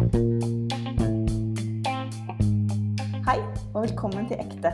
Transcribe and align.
Hei, 0.00 0.06
og 3.74 3.82
velkommen 3.82 4.24
til 4.30 4.38
Ekte, 4.40 4.70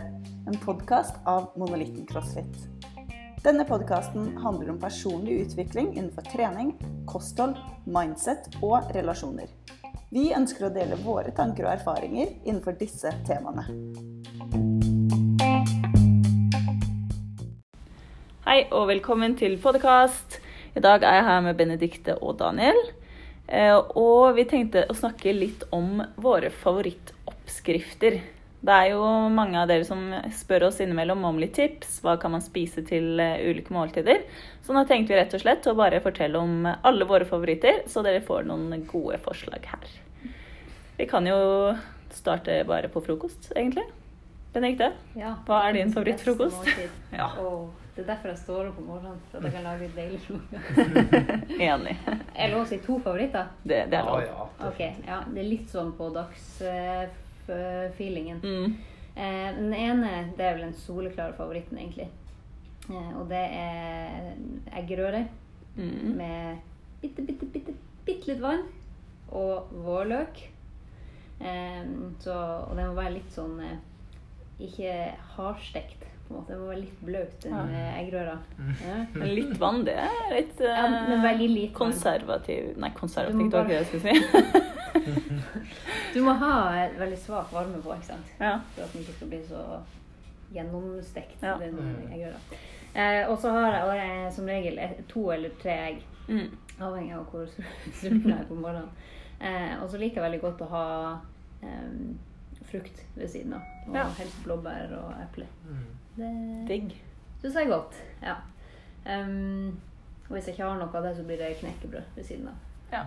en 0.46 0.54
podkast 0.62 1.16
av 1.26 1.48
Monolitten 1.58 2.04
CrossFit. 2.06 2.54
Denne 3.42 3.64
podkasten 3.66 4.36
handler 4.38 4.70
om 4.70 4.78
personlig 4.78 5.40
utvikling 5.48 5.88
innenfor 5.96 6.22
trening, 6.30 6.76
kosthold, 7.10 7.58
mindset 7.90 8.46
og 8.60 8.86
relasjoner. 8.94 9.50
Vi 10.14 10.28
ønsker 10.36 10.68
å 10.68 10.70
dele 10.76 10.94
våre 11.02 11.34
tanker 11.34 11.66
og 11.66 11.72
erfaringer 11.72 12.30
innenfor 12.44 12.78
disse 12.78 13.10
temaene. 13.26 13.66
Hei, 18.46 18.60
og 18.70 18.86
velkommen 18.92 19.34
til 19.42 19.58
podkast. 19.58 20.38
I 20.78 20.86
dag 20.86 21.02
er 21.02 21.18
jeg 21.18 21.28
her 21.32 21.42
med 21.50 21.58
Benedikte 21.58 22.14
og 22.22 22.38
Daniel. 22.38 22.78
Eh, 23.48 23.76
Og 23.94 24.34
vi 24.36 24.44
tenkte 24.50 24.86
å 24.90 24.94
snakke 24.96 25.32
litt 25.34 25.62
om 25.74 26.00
våre 26.16 26.50
favorittoppskrifter. 26.50 28.20
Det 28.66 28.72
er 28.74 28.88
jo 28.96 29.02
mange 29.30 29.60
av 29.60 29.68
dere 29.70 29.84
som 29.86 30.00
spør 30.34 30.64
oss 30.70 30.80
innimellom 30.82 31.22
om 31.28 31.36
litt 31.38 31.52
tips. 31.54 32.00
Hva 32.02 32.16
kan 32.18 32.32
man 32.34 32.42
spise 32.42 32.82
til 32.88 33.20
eh, 33.22 33.36
ulike 33.46 33.70
måltider? 33.74 34.24
Så 34.66 34.74
nå 34.74 34.82
tenkte 34.88 35.14
vi 35.14 35.20
rett 35.20 35.36
og 35.36 35.44
slett 35.44 35.68
å 35.70 35.76
bare 35.78 36.00
fortelle 36.02 36.40
om 36.40 36.66
alle 36.66 37.06
våre 37.06 37.28
favoritter, 37.28 37.84
så 37.86 38.02
dere 38.02 38.24
får 38.26 38.48
noen 38.48 38.82
gode 38.90 39.20
forslag 39.22 39.68
her. 39.70 39.86
Vi 40.96 41.06
kan 41.06 41.26
jo 41.28 41.38
starte 42.16 42.62
bare 42.66 42.88
på 42.90 43.02
frokost, 43.04 43.52
egentlig. 43.54 43.84
Benedicte, 44.56 44.94
Ja, 45.20 45.34
Hva 45.46 45.66
er 45.68 45.76
din 45.76 45.92
favorittfrokost? 45.92 46.64
Ja. 47.12 47.28
Det 47.96 48.02
er 48.04 48.08
derfor 48.10 48.28
jeg 48.28 48.38
står 48.42 48.66
opp 48.68 48.78
om 48.82 48.86
morgenen, 48.90 49.20
for 49.30 49.38
at 49.38 49.44
jeg 49.48 49.54
kan 49.56 49.64
lage 49.64 49.80
litt 49.86 49.96
deilig 49.96 50.20
frokost. 50.26 50.66
Enig. 51.70 51.94
Er 52.36 52.50
lov 52.52 52.60
å 52.66 52.68
si 52.68 52.76
to 52.84 52.94
favoritter? 53.00 53.46
Det, 53.64 53.78
det 53.88 53.96
er 53.96 54.04
lov. 54.04 54.20
Ja, 54.20 54.26
ja. 54.36 54.44
Okay, 54.68 54.90
ja, 55.06 55.18
det 55.32 55.40
er 55.40 55.48
litt 55.48 55.68
sånn 55.72 55.92
på 55.96 56.04
dagsfeelingen. 57.46 58.38
Mm. 58.44 58.68
Eh, 59.16 59.48
den 59.56 59.72
ene, 59.74 60.10
det 60.36 60.44
er 60.44 60.54
vel 60.58 60.66
den 60.68 60.76
soleklare 60.76 61.32
favoritten, 61.38 61.78
egentlig. 61.80 62.08
Eh, 62.90 63.12
og 63.18 63.24
det 63.32 63.44
er 63.56 64.34
eggerøre 64.82 65.24
Mm. 65.76 66.14
med 66.16 66.56
bitte, 67.02 67.20
bitte, 67.26 67.44
bitte, 67.52 67.72
bitte 68.06 68.30
litt 68.30 68.38
vann 68.40 68.62
og 69.28 69.68
vårløk. 69.84 70.38
Eh, 71.40 71.84
så, 72.24 72.32
og 72.70 72.76
den 72.78 72.86
må 72.88 72.94
være 72.96 73.12
litt 73.18 73.28
sånn 73.34 73.58
eh, 73.60 73.74
Ikke 74.64 74.94
hardstekt, 75.34 76.06
på 76.28 76.34
en 76.34 76.40
måte. 76.40 76.56
var 76.66 76.74
litt 76.80 77.00
blaut, 77.06 77.36
den 77.42 77.52
Ja. 77.52 77.62
eh, 77.64 77.98
eggerøra. 78.02 78.38
Ja. 78.86 78.96
Men 79.14 79.28
litt 79.34 79.58
vann, 79.58 79.84
det 79.84 79.94
er 79.94 80.34
litt 80.34 80.60
uh, 80.60 80.66
Ja, 80.66 80.88
men 81.08 81.22
veldig 81.22 81.48
lite 81.50 81.74
konservativ 81.74 82.76
Nei, 82.76 82.90
konservativ, 82.90 83.36
konservativt 83.36 83.36
må 83.36 83.50
var 83.50 83.64
ikke 83.64 83.68
det 83.68 83.76
jeg 83.76 83.86
skulle 83.86 84.04
si. 84.06 84.14
Du 86.14 86.22
må 86.24 86.32
ha 86.40 86.52
et 86.84 86.94
veldig 86.98 87.18
svak 87.20 87.52
varme 87.52 87.80
på, 87.84 87.92
ikke 87.94 88.06
sant? 88.12 88.30
ja. 88.40 88.54
for 88.74 88.82
at 88.86 88.92
den 88.92 89.02
ikke 89.04 89.12
skal 89.18 89.28
bli 89.28 89.40
så 89.48 89.64
gjennomstekt. 90.54 91.42
Ja. 91.42 91.56
den 91.60 91.74
Mm. 91.74 92.12
eggerøra. 92.12 92.40
Eh, 92.94 93.28
og 93.30 93.38
så 93.38 93.50
har 93.52 93.72
jeg, 93.72 93.82
og 93.84 93.96
jeg 93.96 94.32
som 94.32 94.46
regel 94.46 94.78
to 95.08 95.30
eller 95.32 95.50
tre 95.62 95.74
egg. 95.88 96.02
Mm. 96.28 96.56
Avhengig 96.80 97.12
av 97.14 97.26
hvor 97.30 97.46
sulten 98.00 98.30
jeg 98.30 98.38
er 98.40 98.46
på 98.48 98.54
morgenen. 98.54 98.88
Eh, 99.40 99.82
og 99.82 99.90
så 99.90 99.98
liker 100.00 100.22
jeg 100.22 100.30
veldig 100.30 100.40
godt 100.40 100.62
å 100.64 100.68
ha 100.70 100.86
em, 101.62 102.18
frukt 102.70 103.02
ved 103.16 103.28
siden 103.28 103.52
av. 103.58 103.60
Og 103.88 103.94
Ja. 103.94 104.04
helst 104.18 104.40
blåbær 104.44 104.96
og 104.96 105.12
eple. 105.26 105.46
Mm. 105.68 105.84
Det 106.16 106.68
Digg. 106.68 106.94
syns 107.42 107.54
jeg 107.54 107.66
er 107.66 107.70
godt. 107.70 107.94
Ja. 108.22 108.34
Um, 109.06 109.80
og 110.28 110.32
hvis 110.34 110.46
jeg 110.48 110.54
ikke 110.56 110.64
har 110.66 110.78
noe 110.80 110.90
av 110.98 111.04
det, 111.06 111.16
så 111.16 111.22
blir 111.26 111.38
det 111.38 111.56
knekkebrød 111.60 112.02
ved 112.16 112.24
siden 112.26 112.48
av. 112.48 112.54
Ja. 112.92 113.04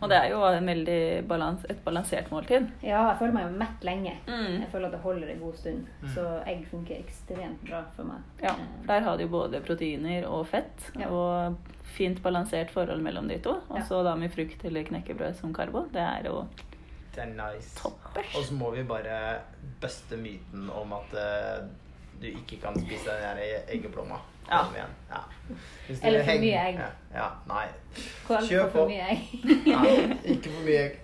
Og 0.00 0.08
det 0.08 0.16
er 0.16 0.30
jo 0.32 0.40
en 0.48 1.26
balans, 1.28 1.66
et 1.68 1.82
balansert 1.84 2.30
måltid. 2.32 2.70
Ja, 2.82 3.02
jeg 3.10 3.18
føler 3.18 3.34
meg 3.36 3.44
jo 3.44 3.58
mett 3.60 3.82
lenge. 3.84 4.14
Mm. 4.26 4.62
Jeg 4.62 4.68
føler 4.72 4.86
at 4.88 4.92
det 4.92 5.00
holder 5.00 5.28
en 5.34 5.42
god 5.42 5.58
stund. 5.60 5.82
Mm. 6.00 6.08
Så 6.14 6.24
egg 6.48 6.62
funker 6.70 6.96
ekstremt 6.96 7.60
bra 7.68 7.82
for 7.96 8.08
meg. 8.08 8.22
Ja, 8.42 8.54
for 8.54 8.86
Der 8.94 9.00
har 9.04 9.16
du 9.20 9.22
jo 9.26 9.28
både 9.28 9.60
proteiner 9.60 10.24
og 10.26 10.46
fett, 10.48 10.90
Ja. 10.98 11.08
og 11.12 11.56
fint 11.84 12.22
balansert 12.22 12.70
forhold 12.70 13.02
mellom 13.02 13.28
de 13.28 13.38
to. 13.38 13.50
Og 13.68 13.76
Ja. 13.78 13.84
så 13.84 14.02
da 14.02 14.14
med 14.14 14.30
frukt 14.32 14.64
eller 14.64 14.82
knekkebrød 14.84 15.34
som 15.36 15.52
karbo. 15.54 15.84
Det 15.92 16.00
er 16.00 16.22
jo 16.24 16.46
Det 17.14 17.22
er 17.22 17.26
nice. 17.52 17.76
toppers. 17.76 18.34
Og 18.36 18.42
så 18.44 18.54
må 18.54 18.70
vi 18.74 18.82
bare 18.82 19.40
buste 19.80 20.16
myten 20.16 20.70
om 20.70 20.92
at 20.92 21.12
eh, 21.12 21.66
du 22.20 22.26
ikke 22.28 22.60
kan 22.62 22.74
spise 22.80 23.10
den 23.10 23.38
der 23.38 23.68
eggeplomma. 23.72 24.18
Ja. 24.50 24.64
Igjen. 24.74 24.94
Ja. 25.10 25.20
Hvis 25.86 26.00
Eller 26.04 26.24
for 26.26 26.40
mye 26.42 26.64
egg. 26.68 26.80
Ja, 26.80 26.88
ja 27.14 27.28
nei. 27.48 27.66
Kjør 28.48 28.66
på. 28.66 28.72
for 28.78 28.90
mye 28.90 29.06
egg. 29.12 29.20
nei. 29.74 29.94
Ikke 30.34 30.50
for 30.50 30.64
mye 30.66 30.80
egg. 30.86 30.98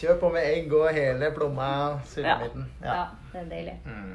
Kjør 0.00 0.18
på 0.20 0.30
med 0.34 0.48
egg 0.50 0.72
og 0.74 0.88
hele 0.94 1.30
plomma. 1.36 1.68
Sulamitten. 2.10 2.66
Ja, 2.82 2.94
Ja. 2.94 3.04
det 3.32 3.40
er 3.40 3.50
deilig. 3.52 3.76
Mm. 3.86 4.10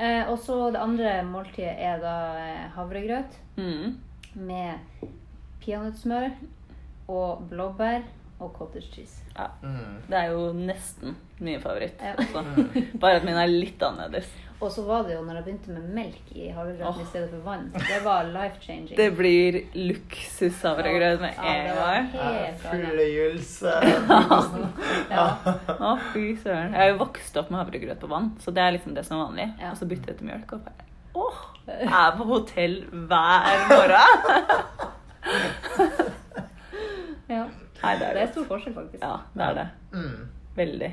Eh, 0.00 0.30
og 0.32 0.38
så 0.40 0.70
det 0.72 0.80
andre 0.80 1.16
måltidet 1.28 1.74
er 1.78 1.98
da 2.00 2.14
eh, 2.40 2.68
havregrøt 2.76 3.36
Mm. 3.60 3.98
med 4.34 4.78
peanøttsmør 5.64 6.30
og 7.10 7.42
blåbær 7.50 8.02
og 8.40 8.54
cottage 8.56 8.88
cheese. 8.94 9.22
Ja. 9.36 9.48
Mm. 9.62 9.98
Det 10.08 10.16
er 10.16 10.30
jo 10.32 10.52
nesten 10.56 11.16
min 11.40 11.60
favoritt. 11.60 12.00
Ja. 12.00 12.14
Bare 13.00 13.18
at 13.20 13.24
min 13.26 13.36
er 13.36 13.50
litt 13.50 13.82
annerledes. 13.82 14.30
Og 14.60 14.68
så 14.72 14.82
var 14.84 15.06
det 15.08 15.14
jo 15.14 15.22
når 15.24 15.38
jeg 15.38 15.44
begynte 15.46 15.72
med 15.72 15.84
melk 15.96 16.32
i 16.36 16.50
havregrøten 16.52 16.98
oh. 17.00 17.00
i 17.00 17.06
stedet 17.08 17.30
for 17.30 17.44
vann. 17.46 17.70
Det 17.72 18.00
var 18.04 18.26
life 18.28 18.60
changing. 18.60 18.92
Det 18.98 19.06
blir 19.16 19.56
luksushavregrøt 19.72 21.22
med 21.22 21.32
en 21.40 21.64
det 21.64 21.76
gang. 21.78 22.58
Fløyelse. 22.66 23.72
Ja. 25.10 25.24
Å, 25.74 25.94
fy 26.12 26.36
søren. 26.38 26.74
Jeg 26.74 26.78
har 26.78 26.92
jo 26.92 27.00
vokst 27.00 27.34
opp 27.40 27.48
med 27.50 27.58
havregrøt 27.62 27.98
på 28.02 28.10
vann, 28.10 28.28
så 28.42 28.52
det 28.54 28.62
er 28.62 28.76
liksom 28.76 28.94
det 28.94 29.02
som 29.08 29.16
er 29.16 29.24
vanlig. 29.24 29.48
Ja. 29.58 29.72
Og 29.72 29.80
så 29.80 29.88
bytter 29.90 30.12
jeg 30.12 30.20
til 30.20 30.28
mjølk. 30.28 30.54
Og 30.54 30.62
bare 30.68 30.88
Åh! 31.20 31.40
Jeg 31.70 31.90
er 31.90 32.12
på 32.18 32.24
hotell 32.28 32.76
hver 33.10 33.66
morgen! 33.72 34.10
Ja. 37.30 37.44
Nei, 37.80 37.92
det 38.00 38.06
er 38.08 38.16
Det 38.16 38.22
er 38.24 38.30
stor 38.32 38.46
forskjell, 38.48 38.74
faktisk. 38.74 39.04
Ja, 39.04 39.12
det 39.36 39.44
er 39.44 39.54
det. 39.54 39.66
Mm. 39.94 40.16
Veldig. 40.56 40.88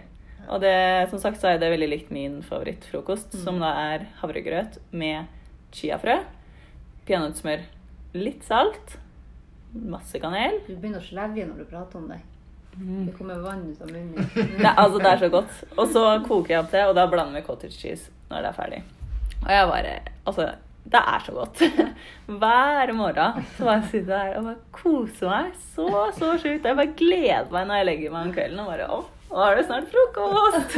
Og 0.48 0.62
det, 0.64 1.10
som 1.12 1.20
sagt 1.20 1.42
så 1.42 1.50
er 1.54 1.58
det 1.60 1.70
veldig 1.74 1.90
likt 1.92 2.12
min 2.14 2.40
favorittfrokost, 2.46 3.34
Mm. 3.36 3.44
som 3.44 3.60
da 3.60 3.72
er 3.94 4.06
havregrøt 4.22 4.78
med 4.92 5.26
chiafrø, 5.76 6.20
peanøttsmør, 7.08 7.66
litt 8.16 8.44
salt, 8.48 8.98
masse 9.74 10.20
kanel. 10.24 10.60
Du 10.68 10.76
begynner 10.76 11.02
å 11.04 11.08
slevje 11.08 11.46
når 11.50 11.58
du 11.64 11.66
prater 11.70 12.00
om 12.00 12.08
det. 12.12 12.20
Mm. 12.78 13.06
Det 13.08 13.16
kommer 13.18 13.40
vann 13.42 13.66
ut 13.72 13.82
av 13.82 13.90
munnen. 13.92 14.30
Det, 14.62 14.72
altså, 14.78 15.00
det 15.02 15.10
er 15.12 15.18
så 15.24 15.30
godt. 15.34 15.58
Og 15.78 15.88
så 15.94 16.04
koker 16.28 16.54
jeg 16.54 16.62
opp 16.64 16.72
det, 16.72 16.84
og 16.88 16.96
da 16.96 17.08
blander 17.10 17.40
vi 17.42 17.46
cottage 17.48 17.74
cheese 17.80 18.12
når 18.30 18.44
det 18.46 18.50
er 18.52 18.58
ferdig. 18.58 18.82
Og 19.44 19.52
jeg 19.54 19.68
bare 19.72 19.94
Altså, 20.28 20.46
det 20.88 21.02
er 21.02 21.24
så 21.26 21.34
godt. 21.36 21.62
Hver 22.42 22.94
morgen 22.96 23.44
så 23.58 23.66
bare 23.68 23.84
sitter 23.90 24.14
jeg 24.14 24.30
her 24.30 24.38
og 24.40 24.48
bare 24.50 24.62
koser 24.76 25.30
meg 25.32 25.52
så, 25.74 25.88
så 26.18 26.32
sjukt. 26.40 26.66
Jeg 26.68 26.78
bare 26.80 26.94
gleder 27.00 27.52
meg 27.54 27.68
når 27.70 27.82
jeg 27.82 27.88
legger 27.90 28.14
meg 28.16 28.28
om 28.30 28.34
kvelden 28.38 28.62
og 28.64 28.70
bare 28.72 28.88
Å, 28.94 29.00
nå 29.32 29.42
er 29.44 29.58
det 29.60 29.66
snart 29.68 29.90
frokost! 29.92 30.78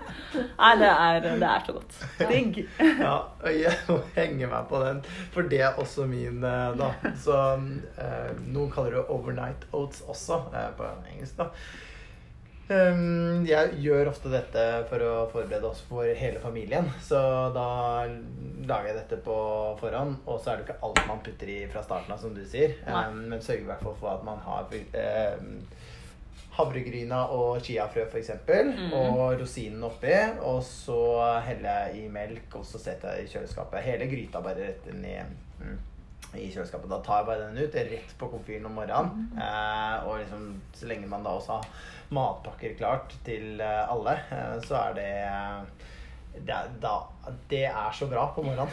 Nei, 0.60 0.70
det 0.80 0.88
er, 0.90 1.20
det 1.26 1.50
er 1.50 1.66
så 1.66 1.74
godt. 1.76 1.98
Digg. 2.30 2.62
Ja, 2.78 3.16
og 3.42 3.50
jeg 3.50 3.76
må 3.88 3.98
henge 4.14 4.48
meg 4.50 4.70
på 4.70 4.80
den, 4.84 5.02
for 5.34 5.50
det 5.50 5.60
er 5.66 5.78
også 5.82 6.06
min, 6.10 6.40
eh, 6.46 6.72
da. 6.80 6.90
Så 7.18 7.36
eh, 7.36 8.32
noen 8.46 8.72
kaller 8.72 9.00
det 9.00 9.06
overnight 9.12 9.68
oats 9.76 10.04
også, 10.08 10.42
eh, 10.54 10.68
på 10.78 10.90
engelsk, 11.12 11.38
da. 11.42 11.50
Um, 12.70 13.42
jeg 13.48 13.80
gjør 13.82 14.12
ofte 14.12 14.30
dette 14.30 14.64
for 14.86 15.02
å 15.02 15.14
forberede 15.32 15.66
oss 15.66 15.80
for 15.88 16.06
hele 16.06 16.38
familien. 16.42 16.86
Så 17.02 17.18
da 17.54 17.66
lager 18.06 18.92
jeg 18.92 18.98
dette 19.00 19.18
på 19.24 19.38
forhånd, 19.80 20.20
og 20.22 20.38
så 20.38 20.52
er 20.52 20.60
det 20.60 20.68
ikke 20.68 20.86
alt 20.86 21.00
man 21.08 21.22
putter 21.26 21.50
i 21.50 21.58
fra 21.72 21.82
starten 21.82 22.14
av, 22.14 22.20
som 22.22 22.36
du 22.36 22.44
sier. 22.46 22.76
Um, 22.86 23.24
men 23.32 23.42
sørger 23.42 23.64
i 23.66 23.70
hvert 23.72 23.82
fall 23.82 23.98
for 23.98 24.12
at 24.14 24.26
man 24.26 24.38
har 24.46 24.70
um, 24.70 25.50
havregryna 26.60 27.20
og 27.34 27.60
chiafrø 27.66 28.06
f.eks. 28.06 28.32
Mm. 28.48 28.94
Og 28.96 29.36
rosinen 29.40 29.84
oppi. 29.88 30.16
Og 30.46 30.62
så 30.66 31.00
heller 31.46 31.86
jeg 31.86 32.04
i 32.04 32.10
melk, 32.12 32.60
og 32.60 32.66
så 32.68 32.80
setter 32.82 33.16
jeg 33.18 33.28
i 33.28 33.32
kjøleskapet. 33.34 33.86
Hele 33.86 34.10
gryta 34.10 34.42
bare 34.44 34.70
rett 34.70 34.90
inn 34.92 35.06
i, 35.08 35.16
mm, 35.60 35.78
i 36.38 36.48
kjøleskapet. 36.52 36.90
Da 36.92 37.00
tar 37.06 37.22
jeg 37.22 37.30
bare 37.30 37.48
den 37.48 37.62
ut, 37.64 37.80
rett 37.92 38.16
på 38.20 38.30
komfyren 38.32 38.68
om 38.70 38.76
morgenen. 38.80 39.30
Eh, 39.36 39.96
og 40.06 40.20
liksom, 40.22 40.50
så 40.76 40.90
lenge 40.90 41.10
man 41.10 41.26
da 41.26 41.36
også 41.38 41.58
har 41.58 41.88
matpakker 42.14 42.76
klart 42.78 43.14
til 43.26 43.60
eh, 43.62 43.84
alle, 43.90 44.18
eh, 44.34 44.56
så 44.66 44.80
er 44.84 44.98
det 44.98 45.10
det 46.34 46.56
da, 46.80 46.92
det 47.50 47.64
er 47.68 47.90
så 47.94 48.06
bra 48.08 48.22
på 48.34 48.42
morgenen. 48.42 48.70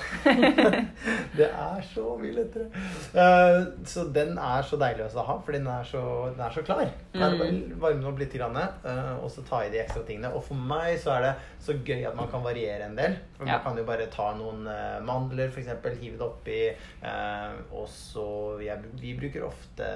det 1.37 1.47
er 1.49 1.81
så 1.89 2.13
mye 2.19 2.35
lettere. 2.35 2.69
Uh, 3.11 3.65
så 3.87 4.05
den 4.13 4.37
er 4.39 4.63
så 4.65 4.79
deilig 4.79 5.07
å 5.09 5.25
ha, 5.27 5.35
for 5.43 5.57
den 5.57 5.67
er 5.71 5.87
så, 5.87 6.01
den 6.31 6.43
er 6.45 6.53
så 6.53 6.63
klar. 6.65 6.85
Mm. 7.13 7.75
varme 7.81 8.07
opp 8.09 8.21
litt, 8.21 8.33
grann, 8.37 8.55
uh, 8.57 9.17
og 9.19 9.29
så 9.33 9.43
ta 9.47 9.63
i 9.65 9.71
de 9.73 9.81
ekstra 9.83 10.05
tingene. 10.07 10.31
Og 10.37 10.45
for 10.47 10.59
meg 10.69 10.95
så 11.01 11.17
er 11.17 11.25
det 11.27 11.33
så 11.65 11.75
gøy 11.75 12.05
at 12.07 12.15
man 12.17 12.31
kan 12.31 12.45
variere 12.45 12.87
en 12.87 12.97
del. 12.97 13.17
For 13.37 13.49
Ja. 13.49 13.57
man 13.57 13.65
kan 13.67 13.81
jo 13.81 13.87
bare 13.89 14.07
ta 14.13 14.29
noen 14.37 14.63
uh, 14.69 14.97
mandler, 15.05 15.51
f.eks., 15.51 15.73
hive 15.99 16.17
det 16.21 16.27
oppi. 16.29 16.61
Uh, 17.03 17.57
og 17.73 17.87
så 17.91 18.27
jeg, 18.63 18.93
Vi 19.01 19.17
bruker 19.19 19.49
ofte 19.49 19.91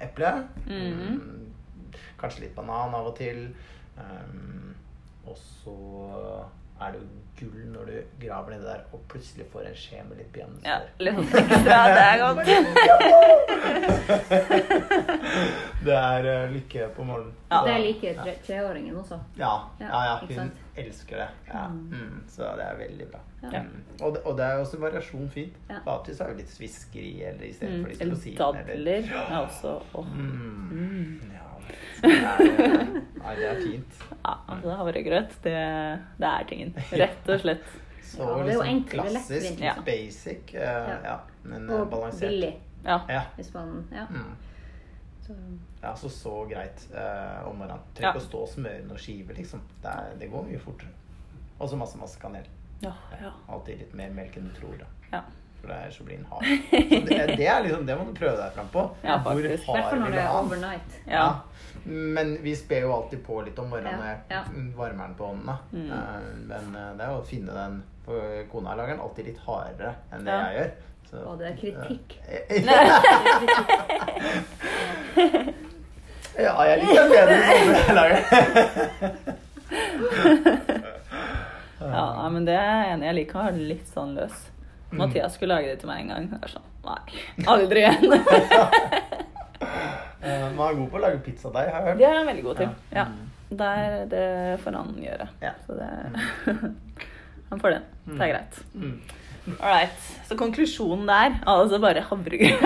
eple. 0.00 0.34
Mhm. 0.66 1.08
um, 1.14 1.40
kanskje 2.18 2.46
litt 2.46 2.54
banan 2.56 2.94
av 2.96 3.10
og 3.12 3.16
til. 3.18 3.46
Um, 3.98 4.73
og 5.26 5.36
så 5.38 5.76
er 6.84 6.92
det 6.92 7.00
jo 7.00 7.06
gull 7.38 7.66
når 7.72 7.84
du 7.90 7.96
graver 8.26 8.50
nedi 8.54 8.64
der 8.66 8.80
og 8.92 9.00
plutselig 9.10 9.46
får 9.52 9.68
en 9.70 9.76
skje 9.78 10.02
med 10.08 10.16
litt 10.20 10.36
Ja, 10.64 10.76
litt 11.02 11.14
sånn 11.14 11.28
ekstra. 11.40 11.78
Det 11.94 12.02
er 12.04 12.16
godt. 12.22 12.40
det 15.86 15.96
er 15.98 16.28
eh, 16.32 16.50
lykke 16.52 16.88
på 16.96 17.04
morgenen. 17.06 17.32
Ja. 17.50 17.60
Det 17.66 17.76
liker 17.84 18.18
tre, 18.22 18.34
treåringen 18.46 18.96
også. 19.00 19.18
Ja, 19.38 19.52
Ja, 19.80 19.86
ja, 19.88 20.02
ja 20.04 20.40
hun 20.42 20.52
elsker 20.76 21.16
det. 21.22 21.28
Ja. 21.48 21.64
Mm, 21.68 22.24
så 22.28 22.42
det 22.58 22.64
er 22.66 22.78
veldig 22.78 23.06
bra. 23.12 23.20
Ja. 23.42 23.60
Mm. 23.62 23.82
Og, 24.00 24.14
det, 24.14 24.22
og 24.24 24.36
det 24.38 24.44
er 24.44 24.54
jo 24.54 24.60
også 24.64 24.80
variasjon 24.82 25.30
fint. 25.30 25.58
Ja. 25.70 25.78
Vanligvis 25.86 26.20
er 26.20 26.32
det 26.32 26.36
litt 26.42 26.52
sviskeri 26.54 27.12
eller 27.22 27.44
Mm. 27.44 27.84
litt 27.84 28.00
litt 28.00 28.00
Eller 28.02 28.16
dadler 28.38 29.02
er 29.14 29.36
også 29.38 29.74
oh. 29.94 30.06
Mm. 30.06 30.70
Mm. 30.70 31.20
Ja, 31.34 31.43
nei, 32.04 33.34
det 33.38 33.46
er 33.48 33.60
fint. 33.62 33.98
Ja, 34.24 34.34
altså 34.48 34.76
havregrøt, 34.78 35.36
det, 35.44 35.54
det 36.20 36.28
er 36.30 36.46
tingen. 36.48 36.74
Rett 36.92 37.28
og 37.34 37.40
slett. 37.44 37.66
Så 38.04 38.22
Ja, 38.22 38.26
det 38.26 38.32
er 38.34 38.38
jo 38.38 38.46
liksom 38.48 38.66
enkelt, 38.70 39.02
klassisk, 39.10 39.46
litt 39.50 39.60
Ja. 39.64 39.74
basic, 39.86 40.52
uh, 40.54 40.60
Ja. 40.60 40.98
ja. 41.04 41.14
men 41.42 41.68
eh, 41.70 41.76
Og 41.80 41.90
balansert. 41.90 42.28
billig, 42.30 42.52
Ja. 42.84 42.98
Ja. 43.08 43.22
hvis 43.36 43.54
man 43.54 43.84
Ja. 43.92 44.04
Mm. 44.10 44.34
Så, 45.24 45.32
ja, 45.82 45.94
så 45.96 46.08
så 46.12 46.34
greit 46.50 46.82
uh, 46.92 47.48
om 47.48 47.56
morgenen. 47.56 47.80
Trenger 47.94 48.12
ikke 48.12 48.20
å 48.20 48.26
stå 48.28 48.42
og 48.44 48.48
smøre 48.52 48.82
noen 48.84 48.98
skiver, 49.00 49.34
liksom. 49.34 49.62
Det, 49.82 49.88
er, 49.88 50.18
det 50.20 50.28
går 50.30 50.44
mye 50.50 50.58
fortere. 50.60 50.90
Og 51.58 51.68
så 51.70 51.76
masse, 51.80 51.96
masse 51.98 52.20
kanel. 52.20 52.44
Ja, 52.82 52.92
ja. 53.22 53.30
Alltid 53.48 53.78
litt 53.80 53.94
mer 53.96 54.10
melk 54.12 54.36
enn 54.36 54.50
du 54.50 54.54
tror. 54.60 54.76
Da. 54.82 54.86
ja. 55.16 55.22
For 55.64 55.72
det 55.72 55.78
er 55.80 55.90
så 55.96 56.04
blir 56.04 56.16
den 56.20 56.28
hard. 56.28 56.44
Det, 57.08 57.36
det 57.40 57.46
er 57.48 57.62
liksom, 57.64 57.86
det 57.88 57.94
må 57.96 58.04
du 58.10 58.14
prøve 58.18 58.36
deg 58.36 58.52
fram 58.52 58.68
på. 58.74 58.82
Ja, 59.00 59.16
faktisk. 59.24 59.64
I 59.64 59.72
hvert 59.72 59.88
fall 59.90 60.00
når 60.04 60.10
det 60.12 60.20
er 60.20 60.30
overnight. 60.42 60.90
ja. 61.08 61.26
Men 61.84 62.30
vi 62.40 62.54
sper 62.56 62.80
jo 62.86 62.92
alltid 62.94 63.20
på 63.26 63.42
litt 63.44 63.58
om 63.60 63.66
morgenen 63.68 64.00
Ja, 64.00 64.12
ja. 64.30 64.42
varmer 64.76 65.04
den 65.10 65.16
på 65.18 65.26
hånden 65.28 65.46
da. 65.50 65.56
Mm. 65.74 65.90
Eh, 65.92 66.20
Men 66.48 66.64
eh, 66.80 66.86
det 66.96 67.04
er 67.04 67.10
jo 67.12 67.18
å 67.18 67.26
finne 67.28 67.52
den 67.52 67.74
For 68.06 68.20
kona 68.52 68.72
lager 68.78 68.94
den 68.96 69.02
alltid 69.04 69.24
litt 69.28 69.40
hardere 69.44 69.90
enn 70.12 70.24
det 70.24 70.32
Ja. 70.32 70.38
jeg 70.48 70.54
gjør. 70.60 70.70
Så- 71.10 71.24
Og 71.28 71.34
det 71.38 71.46
er 71.50 71.56
kritikk. 71.60 72.06
ja, 76.38 76.52
jeg 76.66 76.80
liker 76.82 77.02
den 77.02 77.10
bedre 77.12 77.36
som 77.44 77.68
jeg 77.74 77.94
lager 77.98 78.18
ja, 81.94 82.28
men 82.32 82.46
det 82.48 82.54
er 82.56 82.64
jeg 82.64 82.92
enig 82.94 83.04
i. 83.04 83.06
Jeg 83.10 83.16
liker 83.20 83.38
å 83.38 83.44
ha 83.44 83.50
litt 83.54 83.88
sånn 83.92 84.14
løs. 84.16 84.36
Mm. 84.90 84.98
Mathias 85.00 85.34
skulle 85.34 85.54
lage 85.56 85.72
det 85.72 85.78
til 85.82 85.88
meg 85.90 86.00
en 86.04 86.08
gang. 86.12 86.28
Jeg 86.30 86.40
var 86.44 86.52
sånn, 86.52 86.68
nei, 86.84 87.00
aldri 87.56 87.84
igjen. 87.84 88.04
Eh, 90.24 90.44
Man 90.56 90.68
er 90.70 90.76
god 90.78 90.86
på 90.88 90.96
å 90.96 91.00
lage 91.02 91.18
pizzadeig, 91.24 91.68
har 91.68 91.82
jeg 91.82 91.88
hørt. 91.90 91.98
Det 92.00 92.06
er 92.08 92.14
han 92.16 92.26
veldig 92.30 92.42
god 92.46 92.56
til. 92.62 92.70
Ja. 92.96 93.02
Ja. 93.02 93.56
Der, 93.60 93.96
det 94.08 94.22
får 94.62 94.76
han 94.78 94.94
gjøre. 95.02 95.26
Ja. 95.42 95.50
Så 95.66 95.76
det 95.76 95.88
Han 97.50 97.60
får 97.60 97.74
den. 97.74 97.84
Det 98.08 98.24
er 98.24 98.30
greit. 98.32 98.56
Mm. 98.72 98.94
All 99.58 99.68
right. 99.74 100.06
Så 100.24 100.38
konklusjonen 100.40 101.04
der 101.10 101.36
altså 101.52 101.76
bare 101.82 102.00
havregrøt. 102.08 102.64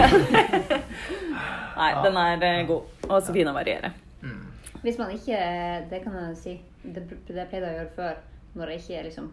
Nei, 1.79 1.91
Ja. 1.91 2.03
den 2.07 2.17
er 2.23 2.47
eh, 2.47 2.63
god. 2.71 2.95
Og 3.09 3.19
så 3.27 3.35
fin 3.35 3.51
å 3.51 3.57
variere. 3.57 3.91
Mm. 4.23 4.39
Hvis 4.85 4.99
man 5.03 5.11
ikke 5.15 5.43
Det 5.91 6.01
kan 6.07 6.15
jeg 6.23 6.37
si. 6.39 6.55
Det, 6.87 7.03
det 7.27 7.49
pleide 7.51 7.67
jeg 7.67 7.75
å 7.75 7.79
gjøre 7.81 7.95
før. 7.99 8.23
Når 8.55 8.71
jeg 8.77 8.85
ikke 8.85 9.03
liksom 9.11 9.33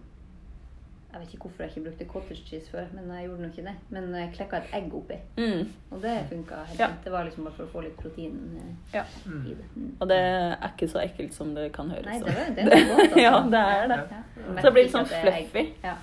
Jeg 1.16 1.22
vet 1.24 1.34
ikke 1.34 1.48
hvorfor 1.48 1.64
jeg 1.64 1.72
ikke 1.72 1.84
brukte 1.86 2.06
cottage 2.12 2.42
cheese 2.48 2.68
før, 2.72 2.86
men 2.94 3.06
jeg 3.16 3.28
gjorde 3.30 3.42
nå 3.42 3.48
ikke 3.48 3.64
det. 3.64 3.74
Men 3.90 4.10
jeg 4.20 4.32
klekka 4.36 4.58
et 4.58 4.74
egg 4.76 4.94
oppi, 4.98 5.16
Mm. 5.38 5.70
og 5.92 6.02
det 6.04 6.16
funka 6.30 6.56
helt 6.68 6.80
Ja. 6.80 6.88
fint. 6.88 7.04
Det 7.06 7.12
var 7.14 7.24
liksom 7.24 7.44
bare 7.46 7.54
for 7.56 7.64
å 7.64 7.68
få 7.72 7.84
litt 7.86 7.96
protein 8.02 8.36
eh, 8.60 8.98
Ja. 8.98 9.04
i 9.26 9.54
det. 9.56 9.66
Mm. 9.76 9.92
Og 10.02 10.08
det 10.10 10.18
er 10.18 10.68
ikke 10.76 10.90
så 10.92 11.00
ekkelt 11.06 11.34
som 11.34 11.54
det 11.56 11.72
kan 11.74 11.90
høres 11.90 12.06
Nei, 12.06 12.20
ut. 12.20 12.26
det 12.26 12.36
var, 12.36 12.56
det 12.56 12.66
var 12.66 12.72
godt. 12.72 13.00
Altså. 13.00 13.20
ja, 13.28 13.40
det 13.56 13.60
er 13.60 13.88
det. 13.88 14.00
Ja. 14.12 14.22
Så 14.58 14.62
det 14.68 14.74
blir 14.74 14.84
litt 14.84 14.92
sånn 14.92 15.08
det 15.08 15.16
er 15.16 15.32
fluffy. 15.32 15.66
Ja. 15.84 15.96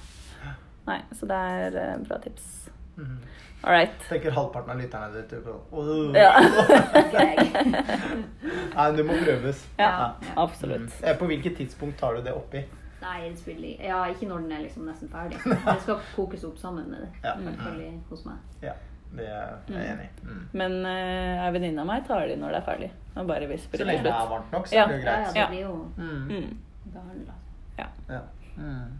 Nei, 0.86 1.00
så 1.12 1.26
det 1.28 1.36
er 1.36 1.76
uh, 1.98 2.04
bra 2.08 2.18
tips. 2.18 2.70
Mm. 2.96 3.18
All 3.64 3.72
right. 3.72 3.92
Tenker 4.08 4.30
halvparten 4.34 4.70
av 4.70 4.78
lytterne 4.80 5.12
der 5.12 5.22
ute 5.22 5.52
«Åh». 5.72 6.14
Ja. 6.16 6.32
Nei, 8.76 8.86
det 8.96 9.04
må 9.06 9.12
prøves. 9.24 9.66
ja, 9.78 9.90
Ja. 9.90 10.12
absolutt. 10.36 10.80
Mm. 11.00 11.04
Eh, 11.10 11.16
På 11.18 11.26
hvilket 11.26 11.56
tidspunkt 11.56 11.98
tar 12.00 12.14
du 12.14 12.22
det 12.22 12.32
oppi? 12.34 12.64
Nei, 13.02 13.18
det 13.28 13.38
spiller 13.40 13.82
Ja, 13.84 14.04
ikke 14.12 14.28
når 14.30 14.44
den 14.46 14.52
er 14.56 14.62
liksom 14.64 14.86
nesten 14.86 15.08
ferdig. 15.10 15.38
Det 15.44 15.76
skal 15.82 16.00
kokes 16.16 16.44
opp 16.48 16.58
sammen 16.58 16.88
med 16.90 17.00
det. 17.02 17.10
Ja. 17.24 17.34
I- 17.36 18.00
hos 18.10 18.24
meg. 18.24 18.36
Ja, 18.62 18.72
det 19.16 19.26
er 19.28 19.58
jeg 19.68 19.92
enig 19.92 20.06
i. 20.08 20.24
Mm. 20.24 20.42
Men 20.52 20.76
uh, 20.86 21.44
ei 21.46 21.52
venninne 21.52 21.82
av 21.82 21.86
meg 21.90 22.06
tar 22.06 22.26
de 22.30 22.36
når 22.40 22.54
det 22.54 22.60
er 22.62 22.66
ferdig. 22.70 22.90
Og 23.16 23.26
bare 23.28 23.48
visper 23.50 23.78
Så 23.82 23.84
lenge 23.84 24.02
det 24.06 24.12
er 24.14 24.28
varmt 24.30 24.52
nok, 24.54 24.66
så 24.70 24.74
Ja. 24.78 24.84
er 24.84 24.88
det 24.88 25.00
jo 25.02 25.06
Ja, 25.10 25.16
ja, 25.20 25.32
det 25.34 25.48
blir 25.50 25.60
jo 25.66 25.74
Mm. 25.96 26.28
Mm. 26.28 26.58
behandla. 26.94 27.34
Ja. 27.78 27.86
Ja. 28.08 28.20
Mm. 28.56 28.98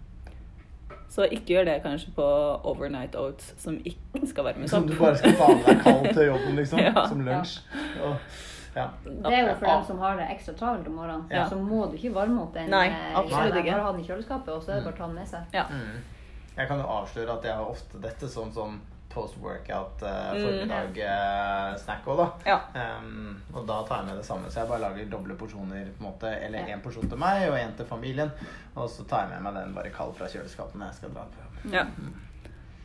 Så 1.13 1.27
ikke 1.29 1.53
gjør 1.55 1.65
det 1.69 1.83
kanskje 1.85 2.11
på 2.17 2.25
overnight 2.65 3.15
oats 3.21 3.55
som 3.61 3.75
ikke 3.85 4.27
skal 4.27 4.45
være 4.45 4.59
med 4.63 4.69
sånn. 4.71 4.87
Som 4.87 4.87
du 4.89 4.95
bare 4.99 5.17
skal 5.21 5.35
ta 5.37 5.49
med 5.49 5.67
deg 5.67 5.83
kald 5.85 6.07
til 6.17 6.27
jobben, 6.27 6.57
liksom. 6.57 6.79
Ja. 6.89 7.07
Som 7.09 7.21
lunsj. 7.27 7.59
Og, 8.03 8.17
ja. 8.75 8.87
Det 9.05 9.33
er 9.33 9.49
jo 9.49 9.55
for 9.59 9.67
dem 9.67 9.85
som 9.85 9.99
har 9.99 10.17
det 10.17 10.29
ekstra 10.37 10.55
travelt 10.55 10.87
om 10.89 10.95
morgenen. 10.95 11.27
Ja. 11.31 11.49
Så 11.49 11.57
må 11.61 11.87
du 11.91 11.97
ikke 11.99 12.15
varme 12.15 12.41
opp 12.43 12.55
den. 12.55 12.71
Nei, 12.71 12.87
eh, 12.89 13.19
absolutt 13.19 13.55
ikke. 13.61 13.73
Bare 13.73 13.83
ha 13.83 13.93
den 13.93 14.01
i 14.01 14.07
kjøleskapet, 14.09 14.49
og 14.55 14.63
så 14.63 14.73
er 14.73 14.81
det 14.81 14.85
bare 14.85 14.95
å 14.95 14.99
ta 14.99 15.07
den 15.07 15.15
med 15.15 15.29
seg. 15.29 15.45
Ja. 15.53 15.65
Mm. 15.71 16.01
Jeg 16.57 16.69
kan 16.69 16.79
jo 16.81 16.87
avsløre 16.87 17.37
at 17.39 17.45
jeg 17.45 17.55
har 17.57 17.65
ofte 17.65 18.01
dette 18.01 18.29
som 18.29 18.51
sånn 18.53 18.81
post-workout 19.13 20.03
uh, 20.03 20.33
Mm. 20.33 20.41
formiddag-snack 20.43 22.07
òg, 22.09 22.17
da. 22.17 22.27
Ja. 22.49 22.59
Um, 22.99 23.43
og 23.55 23.67
da 23.69 23.83
tar 23.89 23.99
jeg 24.03 24.07
med 24.07 24.17
det 24.17 24.25
samme, 24.25 24.49
så 24.51 24.63
jeg 24.63 24.69
bare 24.71 24.81
lager 24.87 25.11
doble 25.13 25.35
porsjoner. 25.37 25.85
på 25.99 26.05
en 26.05 26.07
måte 26.13 26.31
Eller 26.47 26.59
Ja. 26.69 26.77
én 26.77 26.81
porsjon 26.83 27.09
til 27.09 27.19
meg 27.19 27.49
og 27.51 27.57
én 27.59 27.77
til 27.77 27.85
familien. 27.87 28.31
Og 28.77 28.89
så 28.89 29.05
tar 29.07 29.27
jeg 29.27 29.31
med 29.31 29.43
meg 29.53 29.55
den 29.63 29.75
bare 29.75 29.91
kald 29.91 30.15
fra 30.17 30.27
kjøleskapet 30.27 30.75
når 30.77 30.87
jeg 30.87 30.95
skal 30.95 31.11
dra 31.11 31.25
på 31.29 31.43
jobb. 31.45 31.75
ja. 31.75 31.85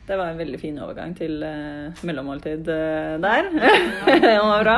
Det 0.08 0.16
var 0.16 0.32
en 0.32 0.38
veldig 0.40 0.58
fin 0.60 0.78
overgang 0.80 1.12
til 1.18 1.42
uh, 1.44 2.02
mellommåltid 2.08 2.64
uh, 2.72 3.18
der. 3.20 3.50
det 3.52 4.34
var 4.40 4.62
bra. 4.66 4.76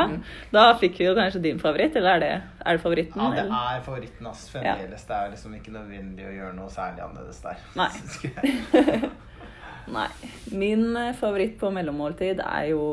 Da 0.50 0.65
fikk 0.81 0.99
vi 0.99 1.06
jo 1.06 1.15
kanskje 1.15 1.43
din 1.44 1.62
favoritt, 1.62 1.94
eller 2.00 2.19
er 2.19 2.25
det, 2.25 2.32
er 2.65 2.79
det 2.79 2.82
favoritten? 2.82 3.23
Ja, 3.23 3.31
det 3.37 3.44
eller? 3.44 3.71
er 3.77 3.85
favoritten, 3.87 4.31
ass. 4.32 4.44
Fremdeles. 4.50 5.06
Det 5.06 5.17
er 5.17 5.32
liksom 5.37 5.55
ikke 5.61 5.75
nødvendig 5.79 6.27
å 6.27 6.35
gjøre 6.35 6.56
noe 6.59 6.71
særlig 6.75 7.06
annerledes 7.06 7.43
der. 7.47 7.62
Nei. 7.79 9.11
Nei. 9.97 10.09
Min 10.50 10.97
eh, 10.97 11.15
favoritt 11.17 11.56
på 11.61 11.71
mellommåltid 11.75 12.43
er 12.44 12.71
jo 12.73 12.85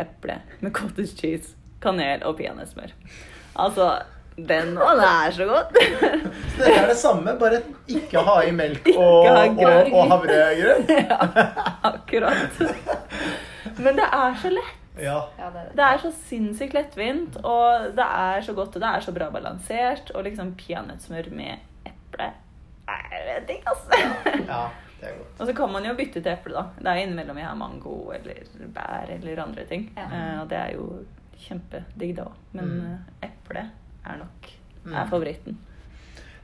eple 0.00 0.40
med 0.60 0.74
cottage 0.74 1.14
cheese, 1.16 1.54
kanel 1.84 2.24
og 2.26 2.38
peanøttsmør. 2.40 2.92
Altså, 3.60 3.90
den 4.36 4.76
Og 4.78 4.96
det 4.98 5.08
er 5.08 5.30
så 5.36 5.44
godt! 5.46 5.76
Så 6.54 6.62
det 6.64 6.76
er 6.78 6.86
det 6.88 6.96
samme, 6.96 7.34
bare 7.38 7.60
ikke 7.88 8.22
ha 8.26 8.34
i 8.46 8.50
melk 8.54 8.88
og, 8.96 9.26
ha 9.26 9.44
og, 9.48 9.92
og 9.92 10.08
havregrøt. 10.12 10.90
ja, 11.10 11.46
akkurat. 11.82 12.60
Men 13.78 13.96
det 13.98 14.06
er 14.06 14.36
så 14.42 14.50
lett. 14.54 14.80
Ja. 15.02 15.16
Ja, 15.38 15.48
det 15.50 15.60
er 15.60 15.68
det. 15.72 15.74
Det 15.80 15.88
så 16.04 16.10
sinnssykt 16.28 16.74
lettvint, 16.76 17.36
og 17.42 17.88
det 17.96 18.04
er 18.06 18.44
så 18.46 18.54
godt, 18.54 18.76
og 18.78 18.84
det 18.84 18.90
er 18.94 19.02
så 19.02 19.14
bra 19.16 19.26
balansert. 19.34 20.12
Og 20.14 20.22
liksom 20.28 20.52
peanøttsmør 20.60 21.30
med 21.34 21.58
eple 21.90 22.28
er 22.86 23.26
det 23.32 23.40
digg, 23.48 23.66
altså. 23.66 23.98
ja, 24.46 24.60
det 25.00 25.08
er 25.10 25.16
godt. 25.18 25.40
Og 25.40 25.46
så 25.50 25.52
kan 25.58 25.72
man 25.74 25.88
jo 25.88 25.94
bytte 25.98 26.22
til 26.22 26.32
eple, 26.36 26.54
da. 26.54 26.62
Det 26.78 26.92
er 26.92 27.02
innimellom 27.02 27.38
jeg 27.42 27.48
har 27.50 27.58
mango 27.58 27.96
eller 28.14 28.44
bær 28.76 29.10
eller 29.16 29.42
andre 29.42 29.66
ting. 29.70 29.88
Ja. 29.98 30.06
Eh, 30.06 30.34
og 30.44 30.50
det 30.54 30.60
er 30.62 30.74
jo 30.78 30.86
kjempedigg, 31.48 32.14
det 32.20 32.28
òg. 32.28 32.36
Men 32.52 32.64
Mm. 32.64 32.92
eh, 32.92 33.30
eple 33.32 33.66
er 34.06 34.16
nok 34.18 34.50
Mm. 34.84 34.92
er 34.92 35.06
favoritten. 35.08 35.58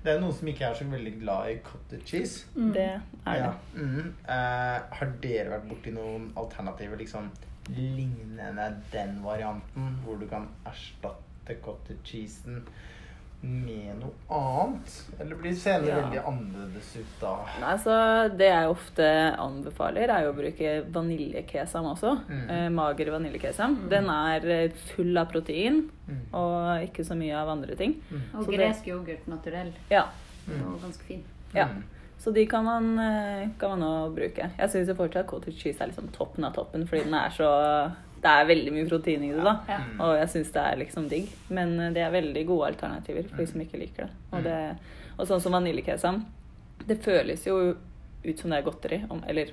Det 0.02 0.12
er 0.14 0.20
noen 0.20 0.32
som 0.32 0.48
ikke 0.48 0.64
er 0.64 0.74
så 0.74 0.84
veldig 0.88 1.10
glad 1.20 1.50
i 1.50 1.56
cottage 1.64 2.06
cheese. 2.06 2.46
Mm. 2.54 2.72
Det 2.72 2.86
er 3.26 3.34
Ja. 3.36 3.50
Mm. 3.74 4.14
Eh, 4.28 4.80
har 4.96 5.12
dere 5.20 5.50
vært 5.50 5.68
borti 5.68 5.92
noen 5.92 6.32
alternativer 6.36 6.96
liksom 6.96 7.28
lignende 7.68 8.70
den 8.92 9.18
varianten, 9.24 9.98
hvor 10.04 10.16
du 10.20 10.26
kan 10.26 10.48
erstatte 10.66 11.56
cottage 11.62 12.00
cheesen 12.04 12.62
med 13.42 13.94
noe 14.00 14.12
annet? 14.28 14.96
Eller 15.20 15.36
blir 15.36 15.54
senere 15.56 15.88
Ja. 15.88 16.00
veldig 16.02 16.24
annerledes 16.28 16.96
ut 16.96 17.20
da? 17.20 17.36
Nei, 17.60 17.76
så 17.78 18.36
Det 18.36 18.46
jeg 18.50 18.68
ofte 18.68 19.06
anbefaler, 19.38 20.08
er 20.10 20.24
jo 20.24 20.32
å 20.32 20.36
bruke 20.36 20.84
vaniljekesam 20.92 21.84
også. 21.94 22.20
Mm. 22.28 22.50
Eh, 22.50 22.68
mager 22.70 23.10
vaniljekesam. 23.10 23.88
Den 23.88 24.08
er 24.10 24.46
eh, 24.50 24.70
full 24.94 25.16
av 25.18 25.30
protein 25.32 25.88
Mm. 26.10 26.34
og 26.34 26.82
ikke 26.88 27.04
så 27.06 27.14
mye 27.16 27.36
av 27.36 27.48
andre 27.48 27.76
ting. 27.76 27.94
Mm. 28.10 28.22
Og 28.34 28.44
Så 28.44 28.50
det- 28.50 28.58
gresk 28.58 28.86
yoghurt 28.86 29.26
naturell. 29.28 29.72
Ja, 29.90 30.06
Mm. 30.48 30.74
Og 30.74 30.80
ganske 30.82 31.02
fin. 31.04 31.22
Ja. 31.54 31.66
Mm. 31.66 31.82
Så 32.18 32.32
de 32.34 32.44
kan 32.46 32.64
man, 32.64 32.98
eh, 32.98 33.48
kan 33.58 33.78
man 33.78 33.80
også 33.82 34.14
bruke. 34.16 34.50
Jeg 34.58 34.68
syns 34.70 34.96
fortsatt 34.96 35.26
cottage 35.26 35.56
cheese 35.58 35.80
er 35.80 35.86
liksom 35.88 36.08
toppen 36.12 36.44
av 36.44 36.52
toppen, 36.54 36.86
fordi 36.88 37.04
den 37.04 37.14
er 37.14 37.28
så 37.30 37.92
Det 38.20 38.28
er 38.28 38.44
veldig 38.50 38.72
mye 38.74 38.88
protein 38.88 39.22
i 39.24 39.32
det, 39.32 39.42
da. 39.44 39.54
Ja. 39.68 39.78
Mm. 39.78 40.00
Og 40.04 40.10
jeg 40.18 40.28
syns 40.28 40.50
det 40.52 40.62
er 40.66 40.76
liksom 40.76 41.08
digg. 41.08 41.28
Men 41.48 41.70
eh, 41.80 41.92
det 41.96 42.02
er 42.04 42.10
veldig 42.12 42.46
gode 42.46 42.66
alternativer 42.74 43.28
for 43.30 43.36
de 43.40 43.46
som 43.46 43.60
ikke 43.64 43.78
liker 43.80 44.06
det. 44.06 44.10
Og, 44.32 44.38
Mm. 44.40 44.44
det, 44.44 44.58
og 45.18 45.26
sånn 45.28 45.40
som 45.40 45.52
vaniljekesam. 45.52 46.24
Det 46.86 46.98
føles 47.04 47.46
jo 47.46 47.56
ut 48.24 48.38
som 48.38 48.50
det 48.50 48.58
er 48.58 48.62
godteri. 48.70 48.98
Om, 49.10 49.22
eller 49.28 49.46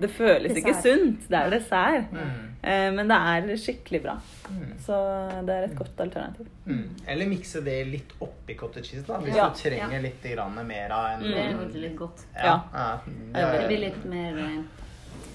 Det 0.00 0.08
føles 0.10 0.56
ikke 0.56 0.72
sunt. 0.80 1.26
Det 1.28 1.36
er 1.36 1.50
dessert. 1.52 2.10
Mm. 2.10 2.54
Eh, 2.62 2.90
men 2.96 3.08
det 3.10 3.16
er 3.20 3.56
skikkelig 3.60 4.00
bra. 4.02 4.14
Mm. 4.48 4.78
Så 4.80 4.96
det 5.44 5.52
er 5.58 5.64
et 5.66 5.74
godt 5.76 6.00
alternativ. 6.00 6.46
Mm. 6.64 6.86
Eller 7.06 7.26
mikse 7.28 7.60
det 7.64 7.86
litt 7.86 8.12
oppi 8.24 8.54
cottage 8.56 8.86
cheese, 8.94 9.04
da, 9.06 9.18
hvis 9.20 9.36
Ja. 9.36 9.50
du 9.50 9.54
trenger 9.60 10.00
litt 10.00 10.24
mer 10.24 10.90
av 10.90 11.10
en 11.12 11.20
Mm. 11.20 11.68
Det 11.68 11.76
er 11.76 11.80
litt 11.80 11.96
godt. 11.98 12.24
Ja. 12.34 12.62
Ja. 12.72 12.98
ja. 13.34 13.52
Det 13.52 13.66
blir 13.68 13.78
litt 13.80 14.04
mer 14.06 14.38
eh, 14.38 14.62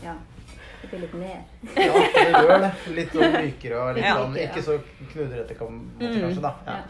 Ja. 0.03 0.15
Det 0.83 0.89
blir 0.91 0.99
litt 1.05 1.13
mer. 1.15 1.43
Ja, 1.79 1.93
det 2.13 2.23
gjør 2.35 2.61
det. 2.61 2.71
Litt 2.97 3.13
sånn 3.15 3.35
mykere 3.45 3.79
og 3.79 3.95
litt 3.95 4.03
Ja. 4.05 4.15
sånn 4.19 4.35
Ikke 4.43 4.63
så 4.65 4.75
knudrete, 5.13 5.55
Mm. 5.55 5.85
kanskje, 5.99 6.41
da. 6.43 6.51
Ja. 6.67 6.75
Ja. 6.77 6.83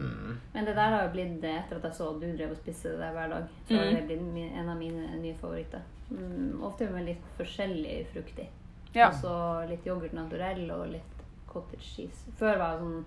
Mm. 0.00 0.36
Men 0.54 0.64
det 0.64 0.74
der 0.76 0.90
har 0.94 1.02
jo 1.04 1.12
blitt, 1.14 1.44
eh, 1.44 1.58
etter 1.60 1.76
at 1.76 1.82
jeg 1.84 1.92
så 1.98 2.08
at 2.14 2.20
du 2.20 2.26
drev 2.36 2.50
og 2.54 2.56
spiste 2.58 2.90
det 2.90 2.98
der 2.98 3.12
hver 3.12 3.28
dag, 3.28 3.48
så 3.68 3.76
har 3.76 3.84
Mm. 3.84 3.94
det 3.94 4.06
blitt 4.08 4.52
en 4.58 4.68
av 4.68 4.76
mine 4.78 5.20
nye 5.22 5.34
favoritter. 5.34 5.80
Mm, 6.10 6.62
ofte 6.64 6.90
med 6.90 7.04
litt 7.06 7.22
forskjellig 7.38 8.06
frukt 8.12 8.38
i. 8.38 8.48
Ja. 8.94 9.08
Og 9.08 9.14
så 9.14 9.68
litt 9.68 9.84
yoghurt 9.86 10.12
naturell 10.12 10.70
og 10.70 10.88
litt 10.90 11.24
cottage 11.46 11.82
cheese. 11.82 12.24
Før 12.38 12.58
var 12.58 12.72
jeg 12.72 12.80
sånn 12.80 13.04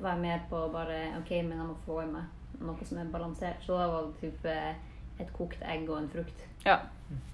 var 0.00 0.10
jeg 0.12 0.20
mer 0.20 0.40
på 0.48 0.72
bare 0.72 1.18
OK, 1.18 1.30
men 1.42 1.58
jeg 1.58 1.66
må 1.66 1.76
få 1.86 2.02
i 2.02 2.06
meg 2.06 2.22
noe 2.60 2.84
som 2.84 2.98
er 2.98 3.04
balansert. 3.12 3.60
Så 3.66 3.76
da 3.76 3.88
var 3.88 4.06
det 4.06 4.20
typ 4.20 4.44
eh, 4.46 4.74
et 5.20 5.32
kokt 5.32 5.60
egg 5.62 5.88
og 5.90 5.98
en 5.98 6.08
frukt. 6.08 6.44
Ja. 6.64 6.78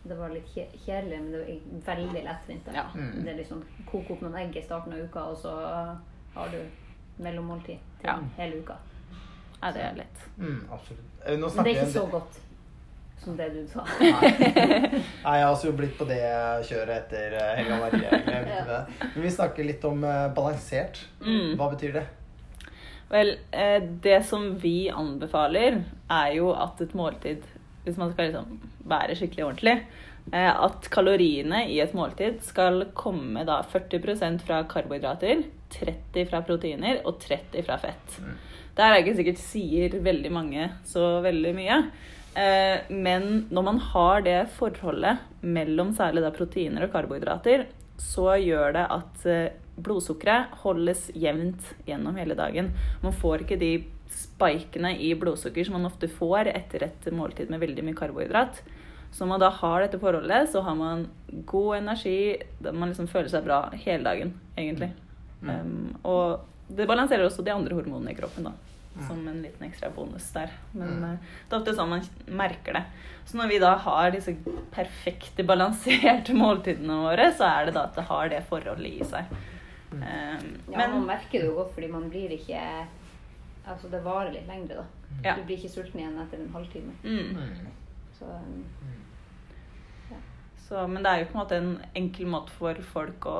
Det 0.04 0.14
var 0.19 0.28
litt 0.31 0.47
kje- 0.54 0.71
kjedelig, 0.87 1.19
men 1.23 1.33
det 1.33 1.38
var 1.40 1.95
veldig 1.97 2.25
lettvint. 2.25 2.69
Ja. 2.75 2.85
Mm. 2.95 3.25
Det 3.25 3.33
er 3.33 3.38
liksom 3.40 3.62
Koke 3.90 4.12
opp 4.14 4.21
noen 4.23 4.37
egg 4.38 4.57
i 4.57 4.62
starten 4.62 4.93
av 4.93 4.99
uka, 5.09 5.25
og 5.33 5.37
så 5.37 5.54
har 6.35 6.49
du 6.52 6.61
mellommåltid 7.23 7.78
til 8.00 8.07
Ja. 8.11 8.19
hele 8.37 8.61
uka. 8.62 8.76
ja, 9.62 9.71
det 9.73 9.81
er 9.83 9.95
lett. 9.97 10.25
Mm, 10.38 10.61
absolutt. 10.71 11.04
Eh, 11.26 11.37
Nå 11.38 11.49
Men 11.54 11.64
det 11.64 11.76
er 11.76 11.81
ikke 11.83 11.93
så 11.93 12.07
godt 12.11 12.40
som 13.25 13.37
det 13.37 13.47
du 13.54 13.66
sa. 13.66 13.85
Nei, 14.00 15.37
jeg 15.38 15.45
har 15.45 15.50
også 15.54 15.73
blitt 15.76 15.97
på 15.99 16.04
det 16.09 16.19
kjøret 16.69 16.97
etter 16.99 17.33
eh, 17.38 17.54
Helga 17.57 17.78
Marie. 17.81 18.11
det. 18.11 19.09
Men 19.14 19.23
vi 19.25 19.31
snakker 19.31 19.64
litt 19.64 19.85
om 19.88 20.04
eh, 20.04 20.28
balansert. 20.37 21.00
Mm. 21.25 21.54
Hva 21.57 21.71
betyr 21.73 21.93
det? 22.00 22.04
Vel, 23.11 23.35
det 24.02 24.25
som 24.26 24.54
vi 24.59 24.88
anbefaler, 24.90 25.83
er 26.11 26.31
jo 26.35 26.52
at 26.57 26.81
et 26.81 26.95
måltid 26.97 27.43
Hvis 27.85 27.99
man 28.00 28.11
skal 28.12 28.31
liksom 28.33 28.61
være 28.88 29.16
skikkelig 29.18 29.46
ordentlig, 29.46 29.76
eh, 30.32 30.50
at 30.50 30.88
kaloriene 30.92 31.64
i 31.70 31.80
et 31.84 31.94
måltid 31.96 32.40
skal 32.44 32.88
komme 32.96 33.44
da 33.48 33.60
40% 33.72 34.44
fra 34.46 34.62
karbohydrater, 34.70 35.44
30 35.74 36.28
fra 36.30 36.42
proteiner 36.46 37.00
og 37.04 37.18
30 37.22 37.64
fra 37.66 37.78
fett. 37.82 38.18
Mm. 38.20 38.34
Der 38.74 38.90
er 38.90 39.00
ikke 39.02 39.16
sikkert 39.18 39.42
sier 39.42 39.96
veldig 40.02 40.34
mange 40.34 40.68
så 40.88 41.18
veldig 41.24 41.54
mye. 41.56 41.80
Eh, 42.34 42.90
men 42.90 43.46
når 43.54 43.66
man 43.68 43.80
har 43.92 44.24
det 44.26 44.40
forholdet 44.56 45.22
mellom 45.40 45.92
særlig 45.94 46.24
da 46.24 46.32
proteiner 46.34 46.86
og 46.86 46.94
karbohydrater, 46.94 47.68
så 48.00 48.32
gjør 48.42 48.74
det 48.74 48.86
at 48.90 49.26
eh, 49.30 49.52
blodsukkeret 49.84 50.54
holdes 50.64 51.08
jevnt 51.18 51.74
gjennom 51.86 52.18
hele 52.18 52.34
dagen. 52.38 52.72
Man 53.02 53.14
får 53.14 53.44
ikke 53.44 53.60
de 53.60 53.72
spikene 54.14 54.94
i 55.02 55.12
blodsukker 55.18 55.66
som 55.66 55.78
man 55.78 55.88
ofte 55.88 56.10
får 56.10 56.50
etter 56.52 56.86
et 56.88 57.06
måltid 57.14 57.50
med 57.50 57.62
veldig 57.62 57.86
mye 57.86 57.98
karbohydrat. 57.98 58.60
Så 59.14 59.23
når 59.23 59.30
man 59.37 59.42
da 59.44 59.50
har 59.54 59.85
dette 59.85 59.99
forholdet, 60.02 60.49
så 60.50 60.61
har 60.66 60.75
man 60.75 61.06
god 61.47 61.76
energi. 61.78 62.16
Man 62.66 62.90
liksom 62.90 63.06
føler 63.09 63.30
seg 63.30 63.44
bra 63.47 63.61
hele 63.85 64.02
dagen, 64.09 64.33
egentlig. 64.59 64.90
Mm. 65.44 65.50
Um, 65.54 65.97
og 66.02 66.40
det 66.75 66.88
balanserer 66.90 67.28
også 67.28 67.44
de 67.47 67.52
andre 67.54 67.76
hormonene 67.78 68.11
i 68.11 68.16
kroppen, 68.18 68.49
da. 68.50 68.52
Som 69.09 69.25
en 69.26 69.40
liten 69.42 69.64
ekstra 69.66 69.88
bonus 69.94 70.26
der. 70.35 70.50
Men 70.73 70.88
Mm. 70.99 71.04
uh, 71.04 71.16
det 71.49 71.54
er 71.54 71.61
ofte 71.61 71.75
sånn 71.78 71.88
man 71.90 72.02
merker 72.42 72.73
det. 72.78 72.85
Så 73.26 73.38
når 73.38 73.49
vi 73.50 73.59
da 73.62 73.73
har 73.87 74.11
disse 74.14 74.35
perfekte, 74.75 75.44
balanserte 75.47 76.35
måltidene 76.42 76.99
våre, 77.06 77.30
så 77.38 77.47
er 77.49 77.66
det 77.71 77.75
da 77.78 77.85
at 77.88 77.94
det 77.99 78.04
har 78.11 78.28
det 78.35 78.42
forholdet 78.50 78.99
i 79.00 79.04
seg. 79.04 79.30
Um, 79.94 80.02
Ja, 80.73 80.76
men 80.78 80.90
man 80.99 81.06
merker 81.06 81.38
det 81.38 81.47
jo 81.47 81.54
godt, 81.61 81.73
fordi 81.76 81.88
man 81.92 82.09
blir 82.11 82.33
ikke 82.35 82.61
Altså, 83.66 83.88
det 83.88 84.02
varer 84.04 84.33
litt 84.35 84.49
lengre, 84.50 84.83
da. 84.83 84.85
Ja. 85.25 85.35
Du 85.38 85.42
blir 85.49 85.56
ikke 85.56 85.71
sulten 85.73 86.00
igjen 86.02 86.18
etter 86.21 86.37
en 86.42 86.50
halvtime. 86.52 86.92
mm, 87.02 87.30
Mm. 87.38 87.71
Så 88.18 88.26
um, 88.28 88.64
så, 90.64 90.87
men 90.88 91.04
det 91.04 91.11
er 91.11 91.23
jo 91.23 91.30
på 91.30 91.37
en 91.37 91.42
måte 91.42 91.61
en 91.61 91.73
enkel 91.94 92.28
måte 92.33 92.54
for 92.56 92.78
folk 92.94 93.26
å 93.28 93.38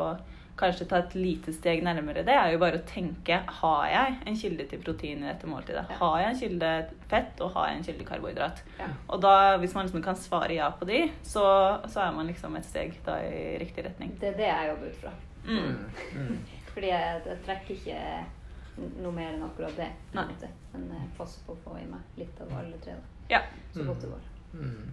kanskje 0.59 0.87
ta 0.87 1.01
et 1.03 1.15
lite 1.19 1.53
steg 1.55 1.81
nærmere 1.83 2.23
det, 2.27 2.35
er 2.35 2.53
jo 2.53 2.61
bare 2.63 2.79
å 2.79 2.87
tenke 2.87 3.41
har 3.59 3.87
jeg 3.91 4.19
en 4.29 4.37
kilde 4.39 4.67
til 4.71 4.83
protein 4.85 5.25
i 5.25 5.27
dette 5.27 5.49
måltidet? 5.51 5.83
Ja. 5.91 5.97
Har 5.99 6.21
jeg 6.21 6.29
en 6.29 6.39
kilde 6.43 6.71
fett, 7.11 7.43
og 7.43 7.57
har 7.57 7.71
jeg 7.71 7.79
en 7.79 7.87
kilde 7.89 8.07
karbohydrat? 8.07 8.63
ja. 8.79 8.89
Og 9.09 9.23
da, 9.25 9.35
hvis 9.63 9.75
man 9.75 9.89
liksom 9.89 10.05
kan 10.05 10.19
svare 10.21 10.55
ja 10.55 10.71
på 10.79 10.87
de, 10.89 11.01
så, 11.27 11.45
så 11.91 12.05
er 12.05 12.15
man 12.15 12.31
liksom 12.31 12.55
et 12.61 12.69
steg 12.69 12.95
da 13.07 13.19
i 13.27 13.57
riktig 13.63 13.87
retning. 13.89 14.15
Det 14.21 14.31
er 14.31 14.39
det 14.39 14.51
jeg 14.51 14.71
jobber 14.71 14.93
ut 14.93 15.03
fra. 15.03 15.15
Mm. 15.45 15.59
Mm. 15.59 16.23
Mm. 16.29 16.39
Fordi 16.75 16.91
jeg, 16.93 17.19
jeg 17.27 17.43
trekker 17.49 17.75
ikke 17.75 18.95
noe 19.03 19.13
mer 19.15 19.35
enn 19.35 19.45
akkurat 19.47 19.77
det. 19.79 19.91
Nei. 20.15 20.29
Men 20.73 20.89
jeg 20.91 21.11
passer 21.19 21.43
på 21.47 21.55
å 21.55 21.61
få 21.67 21.77
i 21.79 21.85
meg 21.91 22.19
litt 22.19 22.41
av 22.43 22.55
alle 22.59 22.79
tre. 22.83 22.95
da. 22.95 23.13
Ja. 23.37 23.43
Så 23.75 23.87
godt 23.87 24.03
det 24.03 24.11
går. 24.11 24.33
Mm. 24.55 24.89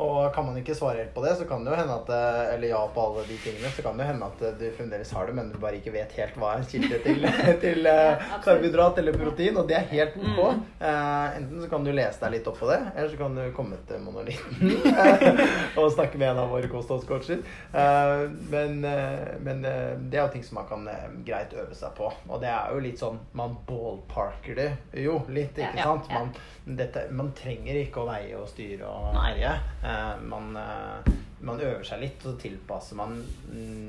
Og 0.00 0.34
kan 0.34 0.46
man 0.46 0.56
ikke 0.56 0.74
svare 0.76 1.02
helt 1.02 1.12
på 1.14 1.22
det, 1.24 1.34
så 1.36 1.46
kan 1.48 1.64
det 1.64 1.72
jo 1.72 1.78
hende 1.78 1.96
at 1.96 2.10
eh, 2.14 2.54
Eller 2.54 2.72
ja 2.72 2.80
på 2.94 3.04
alle 3.04 3.24
de 3.28 3.36
tingene, 3.44 3.70
så 3.74 3.84
kan 3.84 3.98
det 3.98 4.06
jo 4.06 4.10
hende 4.12 4.28
at 4.30 4.44
eh, 4.46 4.56
du 4.60 4.66
fremdeles 4.76 5.12
har 5.16 5.28
det, 5.28 5.36
men 5.36 5.50
du 5.52 5.58
bare 5.60 5.80
ikke 5.80 5.92
vet 5.94 6.14
helt 6.16 6.38
hva 6.40 6.54
er 6.54 6.62
en 6.62 6.70
kilde 6.70 7.00
til, 7.04 7.26
til 7.64 7.90
eh, 7.90 8.26
Ja, 8.30 8.40
karbohydrat 8.44 9.00
eller 9.02 9.18
protein, 9.20 9.58
og 9.60 9.68
det 9.70 9.78
er 9.78 9.88
helt 9.92 10.16
ok. 10.20 10.40
Mm. 10.40 10.64
Uh, 10.80 11.36
enten 11.36 11.60
så 11.62 11.68
kan 11.70 11.84
du 11.84 11.92
lese 11.92 12.22
deg 12.22 12.36
litt 12.36 12.48
opp 12.48 12.58
på 12.60 12.68
det, 12.70 12.78
eller 12.94 13.10
så 13.12 13.18
kan 13.20 13.36
du 13.36 13.42
komme 13.56 13.78
til 13.88 14.00
Monolitten 14.04 14.72
og 15.80 15.90
snakke 15.92 16.20
med 16.20 16.30
en 16.32 16.42
av 16.44 16.52
våre 16.52 16.70
kostholdscoacher. 16.72 17.42
Uh, 17.74 18.26
men 18.52 18.80
uh, 18.86 19.36
men 19.44 19.62
det 19.62 20.18
er 20.18 20.24
jo 20.24 20.32
ting 20.34 20.44
som 20.46 20.60
man 20.60 20.68
kan 20.70 20.88
greit 21.26 21.52
øve 21.56 21.76
seg 21.76 21.92
på. 21.98 22.08
Og 22.28 22.40
det 22.42 22.50
er 22.50 22.72
jo 22.72 22.82
litt 22.82 23.00
sånn 23.00 23.18
Man 23.36 23.56
ballparker 23.66 24.56
det 24.56 24.68
jo 25.04 25.20
litt, 25.28 25.58
ikke 25.58 25.68
Ja, 25.76 25.82
ja, 25.82 25.86
sant? 25.86 26.10
Man, 26.12 26.32
dette, 26.78 27.06
man 27.16 27.30
trenger 27.36 27.78
ikke 27.80 28.02
å 28.02 28.08
veie 28.08 28.38
og 28.38 28.48
styre 28.50 28.88
og 28.88 29.16
herje. 29.18 29.52
Eh, 29.90 30.20
man, 30.30 30.50
eh, 30.56 31.12
man 31.40 31.60
øver 31.60 31.84
seg 31.88 32.00
litt, 32.04 32.24
og 32.26 32.34
så 32.34 32.40
tilpasser 32.42 32.96
man 33.00 33.16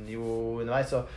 jo 0.09 0.23
underveis. 0.61 0.93
Og, 0.97 1.07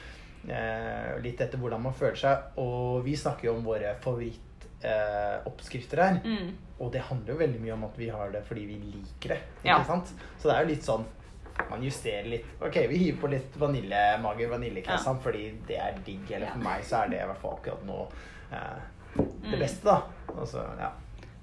eh, 0.49 1.15
litt 1.25 1.41
etter 1.41 1.59
hvordan 1.63 1.83
man 1.87 1.95
føler 1.97 2.19
seg. 2.21 2.59
Og 2.61 3.03
vi 3.07 3.17
snakker 3.17 3.49
jo 3.51 3.57
om 3.57 3.65
våre 3.65 3.95
favorittoppskrifter 4.05 4.41
eh, 4.85 5.47
oppskrifter 5.49 6.03
her. 6.03 6.19
Mm. 6.25 6.51
Og 6.81 6.91
det 6.93 7.01
handler 7.09 7.33
jo 7.33 7.39
veldig 7.41 7.61
mye 7.63 7.73
om 7.77 7.85
at 7.87 7.95
vi 7.97 8.09
har 8.13 8.33
det 8.35 8.43
fordi 8.45 8.65
vi 8.67 8.75
liker 8.83 9.29
det. 9.37 9.39
Ja. 9.65 9.79
sant? 9.87 10.11
Så 10.39 10.49
det 10.51 10.57
er 10.59 10.65
jo 10.67 10.73
litt 10.75 10.85
sånn 10.85 11.05
man 11.71 11.85
justerer 11.87 12.27
litt. 12.29 12.45
Ok, 12.61 12.75
vi 12.91 12.99
hiver 12.99 13.21
på 13.23 13.29
litt 13.31 13.55
vaniljemager, 13.57 14.49
vaniljekrem, 14.51 15.21
fordi 15.23 15.45
det 15.69 15.77
er 15.79 15.95
digg. 16.05 16.31
Eller 16.35 16.51
for 16.51 16.59
Ja. 16.59 16.65
meg 16.69 16.83
så 16.85 16.97
er 17.05 17.09
det 17.15 17.21
i 17.23 17.27
hvert 17.31 17.39
fall 17.41 17.55
akkurat 17.57 17.85
nå 17.87 18.01
eh, 18.53 18.83
det 19.15 19.55
Mm. 19.55 19.59
beste, 19.61 19.85
da. 19.85 20.03
Altså, 20.37 20.65
ja. 20.81 20.91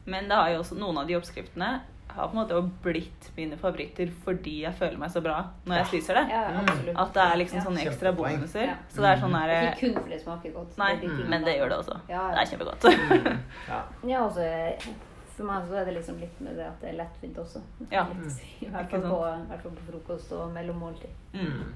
Men 0.05 0.27
det 0.27 0.35
har 0.37 0.49
jo 0.49 0.59
også 0.59 0.75
noen 0.77 0.97
av 0.97 1.07
de 1.07 1.15
oppskriftene 1.15 1.81
har 2.15 2.27
på 2.27 2.37
en 2.37 2.39
måte 2.41 2.61
blitt 2.83 3.29
mine 3.37 3.57
favoritter 3.57 4.09
fordi 4.25 4.53
jeg 4.63 4.73
føler 4.79 4.97
meg 5.01 5.11
så 5.13 5.21
bra 5.23 5.37
når 5.65 5.75
jeg 5.81 5.85
spiser 5.91 6.19
det. 6.19 6.23
Ja, 6.31 6.41
Mm. 6.51 6.97
At 6.97 7.13
det 7.13 7.23
er 7.23 7.37
liksom 7.37 7.57
Ja. 7.57 7.63
sånne 7.65 7.85
ekstra 7.87 8.11
bonuser. 8.15 8.65
Ja. 8.67 8.75
Så 8.89 9.01
det 9.01 9.09
er 9.11 9.21
sånn 9.21 9.31
der 9.33 9.71
Ikke 9.71 9.79
kun 9.79 9.95
fordi 10.03 10.09
det 10.15 10.21
smaker 10.23 10.51
godt. 10.53 10.77
Nei, 10.77 10.95
det 11.01 11.09
de 11.17 11.23
men 11.29 11.43
det 11.43 11.55
gjør 11.57 11.69
det 11.69 11.77
også. 11.77 11.99
Ja, 12.09 12.21
ja. 12.29 12.35
Det 12.35 12.41
er 12.41 12.51
kjempegodt. 12.51 12.83
Mm. 12.83 13.39
ja. 13.71 13.81
Ja, 14.07 14.23
altså, 14.27 14.91
for 15.35 15.43
meg 15.47 15.67
så 15.69 15.75
er 15.81 15.85
det 15.85 15.93
liksom 15.95 16.19
litt 16.19 16.41
med 16.41 16.55
det 16.57 16.65
at 16.67 16.81
det 16.81 16.89
er 16.89 16.97
lettvint 17.03 17.37
også. 17.37 17.61
Ja. 17.91 18.03
Litt, 18.11 18.41
I 18.61 18.69
hvert 18.69 18.89
fall 18.91 19.01
på, 19.01 19.69
på 19.69 19.91
frokost 19.91 20.31
og 20.33 20.51
mellommåltid. 20.53 21.09
Mm. 21.33 21.73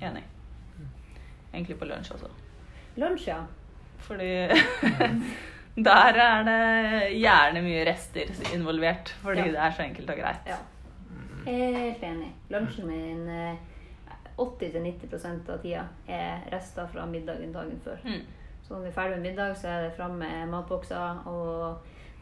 Enig. 0.00 0.22
Egentlig 1.52 1.78
på 1.78 1.84
lunsj 1.90 2.12
også. 2.14 2.28
Lunsj, 2.96 3.26
ja. 3.28 3.40
Fordi 3.98 4.48
der 5.76 6.18
er 6.18 6.42
det 6.44 7.20
gjerne 7.20 7.62
mye 7.62 7.84
rester 7.86 8.30
involvert. 8.54 9.08
Fordi 9.22 9.40
Ja. 9.40 9.44
det 9.54 9.56
er 9.58 9.70
så 9.70 9.82
enkelt 9.82 10.10
og 10.10 10.16
greit. 10.16 10.46
ja. 10.46 10.56
Helt 11.46 12.02
enig. 12.04 12.32
Lunsjen 12.50 12.86
min 12.86 13.28
eh, 13.28 13.56
80-90 14.36 15.50
av 15.50 15.58
tida 15.62 15.86
er 16.08 16.42
rester 16.52 16.86
fra 16.92 17.06
middagen 17.06 17.52
dagen 17.52 17.80
før. 17.84 17.96
Mm. 18.04 18.20
Så 18.62 18.74
når 18.74 18.82
vi 18.82 18.88
er 18.88 18.92
ferdig 18.92 19.16
med 19.18 19.24
middag, 19.30 19.56
så 19.56 19.68
er 19.68 19.82
det 19.86 19.96
fram 19.96 20.18
med 20.20 20.48
matbokser 20.52 21.22
og 21.26 21.80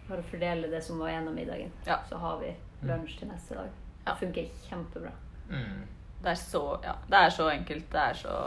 for 0.09 0.17
å 0.23 0.25
fordele 0.31 0.71
det 0.73 0.81
som 0.85 0.99
var 1.03 1.11
gjennom 1.13 1.35
middagen. 1.37 1.73
Ja. 1.87 1.99
Så 2.09 2.17
har 2.19 2.39
vi 2.41 2.55
lunsj 2.89 3.19
til 3.19 3.29
neste 3.29 3.55
dag. 3.59 3.69
Ja. 4.07 4.13
Det 4.13 4.19
funker 4.23 4.49
kjempebra. 4.69 5.11
Mm. 5.51 5.83
Det 6.23 6.31
er 6.33 6.35
så, 6.41 6.63
ja, 6.85 6.95
det 7.11 7.19
er 7.19 7.31
så 7.31 7.49
enkelt, 7.53 7.91
det 7.93 8.01
er 8.01 8.15
så 8.15 8.39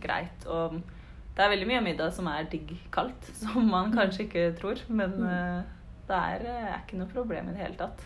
greit. 0.00 0.46
Og 0.46 0.80
det 1.40 1.46
er 1.46 1.52
veldig 1.54 1.68
mye 1.70 1.80
av 1.80 1.84
middag 1.86 2.10
som 2.12 2.26
er 2.28 2.48
digg 2.52 2.72
kaldt, 2.92 3.28
som 3.42 3.68
man 3.72 3.92
kanskje 3.94 4.26
ikke 4.26 4.46
tror. 4.60 4.80
Men 4.92 5.14
eh, 5.24 5.60
det 6.10 6.18
er, 6.18 6.48
eh, 6.52 6.72
er 6.74 6.80
ikke 6.82 7.00
noe 7.00 7.12
problem 7.12 7.48
i 7.48 7.54
det 7.56 7.62
hele 7.64 7.78
tatt. 7.80 8.04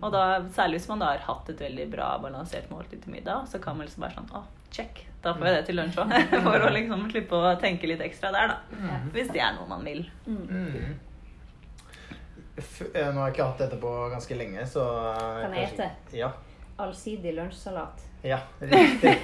Og 0.00 0.08
da, 0.12 0.24
særlig 0.56 0.78
hvis 0.78 0.88
man 0.88 1.02
da 1.02 1.10
har 1.12 1.24
hatt 1.26 1.48
et 1.52 1.60
veldig 1.60 1.86
bra 1.92 2.14
balansert 2.20 2.70
måltid 2.72 3.02
til 3.04 3.12
middag, 3.12 3.44
så 3.48 3.60
kan 3.60 3.76
man 3.76 3.84
liksom 3.84 4.04
være 4.06 4.16
sånn 4.16 4.30
Å, 4.38 4.44
check. 4.72 5.02
Da 5.24 5.34
får 5.36 5.48
jeg 5.48 5.56
det 5.56 5.64
til 5.68 5.78
lunsj 5.80 5.98
òg. 6.00 6.14
For 6.46 6.66
å 6.66 6.70
liksom 6.72 7.08
slippe 7.12 7.40
å 7.40 7.54
tenke 7.60 7.88
litt 7.90 8.04
ekstra 8.04 8.32
der, 8.34 8.54
da. 8.54 8.78
Mm. 8.78 9.10
Hvis 9.16 9.32
det 9.32 9.42
er 9.44 9.56
noe 9.56 9.68
man 9.68 9.84
vil. 9.84 10.06
Mm. 10.24 10.46
Mm. 10.48 10.94
Eh, 12.56 13.10
nå 13.12 13.20
har 13.20 13.28
jeg 13.28 13.34
ikke 13.34 13.50
hatt 13.50 13.60
dette 13.64 13.80
på 13.80 13.92
ganske 14.12 14.36
lenge, 14.36 14.64
så 14.68 14.86
Kan 15.40 15.56
jeg 15.56 15.70
gjette? 15.70 15.92
Ja. 16.16 16.32
Allsidig 16.76 17.34
lunsjsalat. 17.36 18.00
Ja, 18.22 18.38
riktig. 18.60 19.16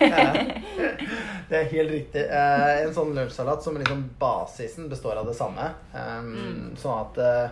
Det 1.49 1.57
er 1.59 1.69
helt 1.71 1.91
riktig. 1.93 2.23
Eh, 2.27 2.81
En 2.85 2.95
sånn 2.95 3.13
lunsjsalat 3.15 3.63
som 3.63 3.77
liksom 3.79 4.03
basisen 4.19 4.89
består 4.91 5.21
av 5.21 5.27
det 5.31 5.35
samme. 5.39 5.69
Um, 5.95 6.73
Sånn 6.77 6.99
at 7.05 7.21
eh, 7.23 7.51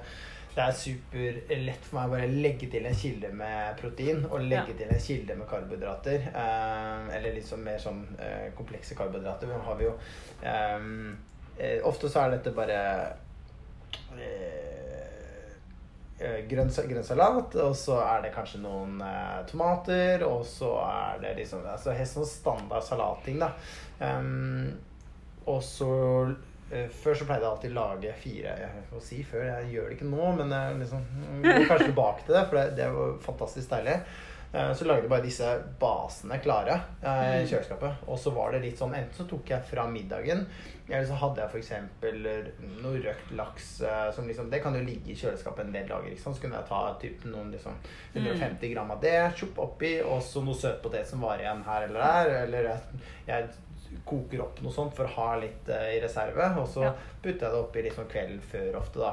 det 0.56 0.64
er 0.64 0.72
superlett 0.72 1.84
for 1.84 1.98
meg 1.98 2.08
å 2.08 2.12
bare 2.16 2.28
legge 2.32 2.66
til 2.72 2.86
en 2.88 2.94
kilde 2.96 3.28
med 3.36 3.76
protein 3.80 4.22
og 4.30 4.40
legge 4.40 4.72
Ja. 4.72 4.78
til 4.80 4.88
en 4.94 5.00
kilde 5.06 5.36
med 5.36 5.48
karbohydrater. 5.50 6.28
eh, 6.34 7.16
eller 7.18 7.40
sånn 7.44 7.62
mer 7.64 7.78
sånn 7.78 8.02
eh, 8.18 8.50
komplekse 8.56 8.96
karbohydrater. 8.98 9.46
Nå 9.52 9.60
har 9.68 9.76
vi 9.76 9.84
jo 9.84 9.94
ehm, 10.42 11.16
eh, 11.58 11.78
Ofte 11.84 12.08
så 12.08 12.24
er 12.24 12.30
dette 12.38 12.50
bare 12.56 12.80
grønn, 16.48 16.70
sa- 16.72 16.86
grønn 16.88 17.04
salat, 17.04 17.54
og 17.60 17.74
så 17.76 17.98
er 18.00 18.22
det 18.24 18.30
kanskje 18.34 18.62
noen 18.62 19.00
eh, 19.04 19.40
tomater, 19.50 20.22
og 20.24 20.44
så 20.48 20.70
er 20.86 21.18
det 21.20 21.34
liksom 21.42 21.66
altså 21.68 21.92
Helt 21.96 22.08
sånn 22.08 22.28
standard 22.30 22.84
salatting, 22.86 23.38
da. 23.42 23.50
Um, 24.00 24.70
og 25.46 25.60
så 25.64 25.90
eh, 26.72 26.88
Før 26.92 27.14
så 27.16 27.24
pleide 27.28 27.44
jeg 27.44 27.50
alltid 27.50 27.72
lage 27.76 28.10
fire 28.20 28.54
Jeg 28.60 28.82
får 28.90 29.04
si 29.06 29.20
før, 29.24 29.44
jeg 29.46 29.70
gjør 29.74 29.86
det 29.88 29.96
ikke 29.98 30.08
nå, 30.10 30.30
men 30.40 30.52
jeg 30.56 30.80
liksom, 30.82 31.04
går 31.44 31.68
kanskje 31.70 31.90
tilbake 31.92 32.26
til 32.26 32.34
det, 32.38 32.42
for 32.50 32.58
det, 32.60 32.66
det 32.80 32.88
var 32.96 33.14
fantastisk 33.24 33.70
deilig. 33.76 33.98
Eh, 34.56 34.70
Så 34.78 34.86
lagde 34.88 35.02
jeg 35.04 35.10
bare 35.12 35.24
disse 35.26 35.48
basene 35.80 36.38
klare 36.40 36.78
eh, 37.02 37.42
i 37.42 37.46
kjøleskapet. 37.50 38.06
Og 38.08 38.18
så 38.18 38.32
var 38.32 38.54
det 38.56 38.62
litt 38.64 38.78
sånn 38.80 38.94
Enten 38.96 39.18
så 39.18 39.26
tok 39.28 39.50
jeg 39.52 39.66
fra 39.68 39.84
middagen, 39.90 40.46
eller 40.88 41.04
så 41.08 41.16
hadde 41.18 41.42
jeg 41.42 41.50
f.eks. 41.50 41.72
noe 42.82 43.00
røkt 43.02 43.32
laks 43.36 43.68
eh, 43.82 44.06
som 44.14 44.28
liksom 44.28 44.48
Det 44.52 44.60
kan 44.62 44.74
jo 44.78 44.84
ligge 44.86 45.12
i 45.12 45.18
kjøleskapet 45.18 45.66
en 45.66 45.74
del 45.74 45.88
dager. 45.90 46.08
ikke 46.12 46.22
sant? 46.22 46.38
Så 46.38 46.44
kunne 46.46 46.60
jeg 46.60 46.68
ta 46.70 46.80
typ 47.02 47.24
noen 47.32 47.50
liksom 47.54 47.76
150 48.14 48.72
gram 48.74 48.90
av 48.94 49.00
det, 49.02 49.16
tjopp 49.36 49.58
oppi, 49.66 49.96
og 50.06 50.22
så 50.24 50.42
noe 50.46 50.54
søtpotet 50.56 51.06
som 51.10 51.20
var 51.26 51.42
igjen 51.42 51.62
her 51.66 51.88
eller 51.88 52.06
der. 52.06 52.34
Eller 52.46 52.70
jeg, 52.70 53.04
jeg 53.26 54.00
koker 54.06 54.42
opp 54.46 54.60
noe 54.62 54.72
sånt 54.74 54.94
for 54.96 55.06
å 55.08 55.14
ha 55.16 55.28
litt 55.42 55.68
uh, 55.72 55.86
i 55.94 56.00
reserve. 56.02 56.48
Og 56.62 56.68
så 56.70 56.86
Ja. 56.86 56.94
putter 57.22 57.46
jeg 57.48 57.52
det 57.54 57.60
oppi 57.64 57.82
liksom 57.86 58.08
kvelden 58.10 58.40
før 58.52 58.78
ofte, 58.80 59.02
da. 59.02 59.12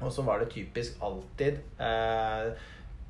Og 0.00 0.12
så 0.14 0.22
var 0.22 0.38
det 0.38 0.50
typisk 0.54 1.00
alltid 1.02 1.56
eh, 1.82 2.52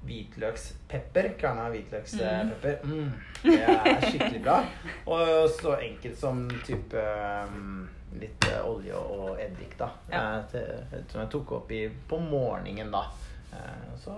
hvitløkspepper. 0.07 1.33
Kverna 1.41 1.69
hvitløkspepper. 1.73 2.79
Mm. 2.85 3.13
Det 3.43 3.61
er 3.65 4.03
skikkelig 4.07 4.43
bra. 4.45 4.59
Og 5.07 5.49
så 5.59 5.77
enkelt 5.83 6.19
som 6.19 6.45
type 6.67 7.03
um, 7.49 7.89
litt 8.19 8.49
olje 8.65 8.95
og 8.97 9.41
eddik, 9.43 9.75
da. 9.79 9.91
Ja. 10.13 10.23
Eh, 10.55 11.01
som 11.11 11.21
jeg 11.23 11.31
tok 11.35 11.53
oppi 11.61 11.83
på 12.09 12.21
morgenen, 12.23 12.91
da. 12.95 13.05
Eh, 13.53 13.91
så 14.01 14.15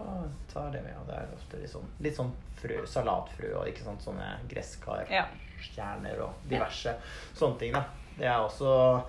tar 0.52 0.70
det 0.74 0.82
med. 0.86 0.94
Og 1.00 1.08
det 1.10 1.16
er 1.18 1.32
ofte 1.36 1.62
litt 1.62 1.72
sånn, 1.72 1.88
litt 2.04 2.16
sånn 2.18 2.30
frø, 2.60 2.82
salatfrø 2.86 3.54
og 3.62 3.68
ikke 3.70 3.86
sant, 3.86 4.02
sånne 4.04 4.34
gresskar 4.50 5.06
Ja. 5.10 5.24
stjerner 5.60 6.20
og 6.24 6.46
diverse 6.48 6.94
sånne 7.34 7.58
ting. 7.58 7.72
da. 7.72 7.84
Det 8.18 8.26
er 8.28 8.38
også 8.38 9.02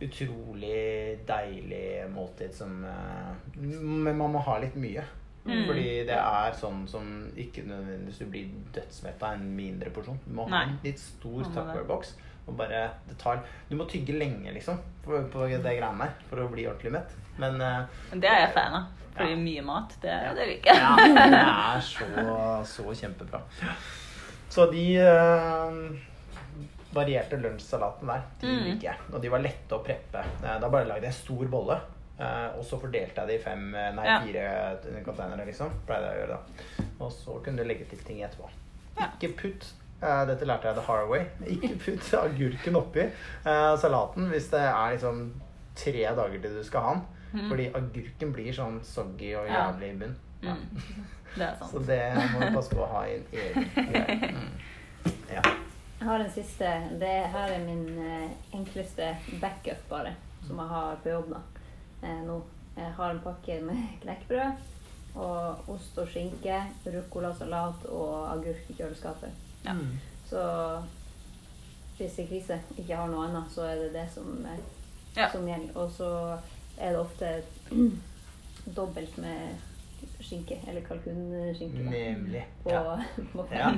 utrolig 0.00 1.20
deilig 1.28 2.08
måltid 2.12 2.54
som 2.56 2.84
eh, 2.84 3.32
Men 3.60 4.16
man 4.16 4.32
må 4.32 4.40
ha 4.46 4.58
litt 4.62 4.76
mye. 4.80 5.04
Mm. 5.46 5.62
Fordi 5.66 5.84
det 6.04 6.16
er 6.20 6.52
sånn 6.60 6.82
som 6.88 7.06
ikke 7.36 7.62
nødvendigvis 7.64 8.18
du 8.20 8.26
blir 8.26 8.48
dødsmett 8.74 9.22
av 9.24 9.32
en 9.38 9.46
mindre 9.56 9.90
porsjon. 9.90 10.18
Du 10.26 10.34
må 10.36 10.44
ha 10.50 10.62
en 10.66 10.78
litt 10.84 11.00
stor. 11.00 11.42
Tupperware-boks. 11.48 12.14
Og 12.48 12.56
bare, 12.58 12.90
det 13.08 13.16
tar, 13.18 13.40
du 13.70 13.76
må 13.78 13.84
tygge 13.88 14.16
lenge, 14.18 14.52
liksom, 14.52 14.76
på, 15.04 15.16
på 15.32 15.46
det 15.48 15.60
greiene 15.62 16.04
der 16.04 16.12
for 16.28 16.42
å 16.42 16.48
bli 16.52 16.66
ordentlig 16.66 16.92
mett. 16.92 17.12
Men 17.38 17.60
uh, 17.62 17.84
det 18.12 18.28
er 18.28 18.40
jeg 18.46 18.52
fan 18.56 18.74
av. 18.80 18.88
Fordi 19.14 19.30
Ja. 19.30 19.36
mye 19.36 19.62
mat, 19.66 19.94
det, 20.02 20.18
det 20.36 20.46
liker 20.48 20.70
jeg. 20.70 20.80
ja, 20.80 21.24
det 21.30 21.40
er 21.40 21.80
så, 21.92 22.28
så 22.66 22.94
kjempebra. 23.00 23.40
Så 24.50 24.66
de 24.72 24.84
uh, 24.98 25.90
varierte 26.96 27.38
lunsjsalatene 27.38 28.12
der, 28.16 28.22
de 28.40 28.46
Mm. 28.50 28.64
liker 28.66 28.88
jeg. 28.90 28.98
Og 29.12 29.20
de 29.22 29.28
var 29.30 29.40
lette 29.44 29.76
å 29.76 29.82
preppe. 29.84 30.24
Eh, 30.42 30.58
Da 30.60 30.68
bare 30.68 30.88
lagde 30.88 31.06
jeg 31.06 31.12
en 31.14 31.18
stor 31.22 31.46
bolle. 31.52 31.80
Eh, 32.20 32.58
Og 32.58 32.64
så 32.64 32.78
fordelte 32.80 33.20
jeg 33.22 33.28
det 33.30 33.36
i 33.40 33.42
fem, 33.44 33.74
eh, 33.74 33.90
nei, 33.96 34.06
Ja. 34.06 34.20
fire 34.24 35.02
containere, 35.04 35.46
liksom. 35.48 35.70
Pleide 35.86 36.08
jeg 36.10 36.16
å 36.16 36.20
gjøre 36.22 36.38
da. 36.38 36.86
Og 37.00 37.12
så 37.12 37.36
kunne 37.44 37.62
du 37.62 37.68
legge 37.68 37.84
til 37.90 37.98
ting 38.06 38.22
etterpå. 38.26 38.50
Ikke 39.00 39.30
putt 39.38 39.68
uh, 40.02 40.26
dette 40.28 40.44
lærte 40.48 40.68
jeg 40.68 40.76
the 40.76 40.82
hard 40.84 41.08
way. 41.08 41.24
Ikke 41.46 41.74
putt 41.84 42.10
agurken 42.18 42.76
oppi 42.76 43.06
uh, 43.46 43.76
salaten 43.80 44.28
hvis 44.32 44.50
det 44.52 44.60
er 44.60 44.92
liksom 44.96 45.22
tre 45.80 46.02
dager 46.18 46.40
til 46.42 46.58
du 46.58 46.62
skal 46.66 46.80
ha 46.84 46.92
den. 46.98 47.06
Fordi 47.48 47.68
agurken 47.78 48.32
blir 48.34 48.52
sånn 48.52 48.80
soggy 48.84 49.32
og. 49.38 49.46
Jævlig 49.48 49.92
i 49.94 49.96
bunn. 50.02 50.16
Ja. 50.42 50.54
Mm. 50.58 51.06
Det 51.36 51.44
er 51.46 51.52
sant. 51.60 51.70
Så 51.70 51.78
det 51.86 52.00
må 52.32 52.40
du 52.42 52.48
passe 52.56 52.74
på 52.74 52.82
å 52.82 52.88
ha 52.90 53.04
i 53.06 53.12
en 53.20 53.26
egen 53.32 53.68
greie. 53.76 54.32
Mm. 55.00 55.14
Ja. 55.30 55.42
Jeg 56.00 56.08
har 56.08 56.20
en 56.20 56.30
siste. 56.34 56.70
Det 57.00 57.12
her 57.32 57.52
er 57.54 57.62
min 57.64 57.86
eh, 58.02 58.30
enkleste 58.56 59.06
backup, 59.40 59.78
bare, 59.88 60.10
som 60.46 60.58
jeg 60.60 60.68
har 60.72 60.98
på 61.04 61.08
jobb 61.12 61.30
da. 61.32 61.40
Eh, 62.02 62.20
nå. 62.26 62.40
Jeg 62.76 62.92
har 62.96 63.10
en 63.10 63.20
pakke 63.20 63.60
med 63.62 63.80
knekkebrød 64.02 64.52
og 65.20 65.68
ost 65.74 65.98
og 65.98 66.06
skinke, 66.08 66.60
ruccolasalat 66.86 67.84
og 67.90 68.12
agurk 68.32 68.68
i 68.70 68.76
kjøleskapet. 68.78 69.32
Ja. 69.64 69.72
Mm. 69.74 69.96
Så 70.30 70.42
hvis 71.98 72.18
jeg 72.18 72.28
krise 72.30 72.60
ikke 72.78 72.96
har 72.96 73.10
noe 73.10 73.26
annet, 73.26 73.50
så 73.52 73.66
er 73.66 73.74
det 73.82 73.90
det 73.96 74.06
som, 74.14 74.30
eh, 74.46 74.60
Ja. 75.16 75.26
som 75.32 75.42
gjelder. 75.48 75.74
Og 75.76 75.90
så 75.90 76.38
er 76.78 76.92
det 76.94 77.00
ofte 77.00 77.42
dobbelt 78.76 79.18
med 79.18 79.56
skinke, 80.22 80.60
eller 80.68 80.80
kalkunskinke. 80.86 81.82
Nemlig. 81.90 82.44
På, 82.62 82.70
Ja. 82.70 82.96
på 83.32 83.46
Ja. 83.52 83.72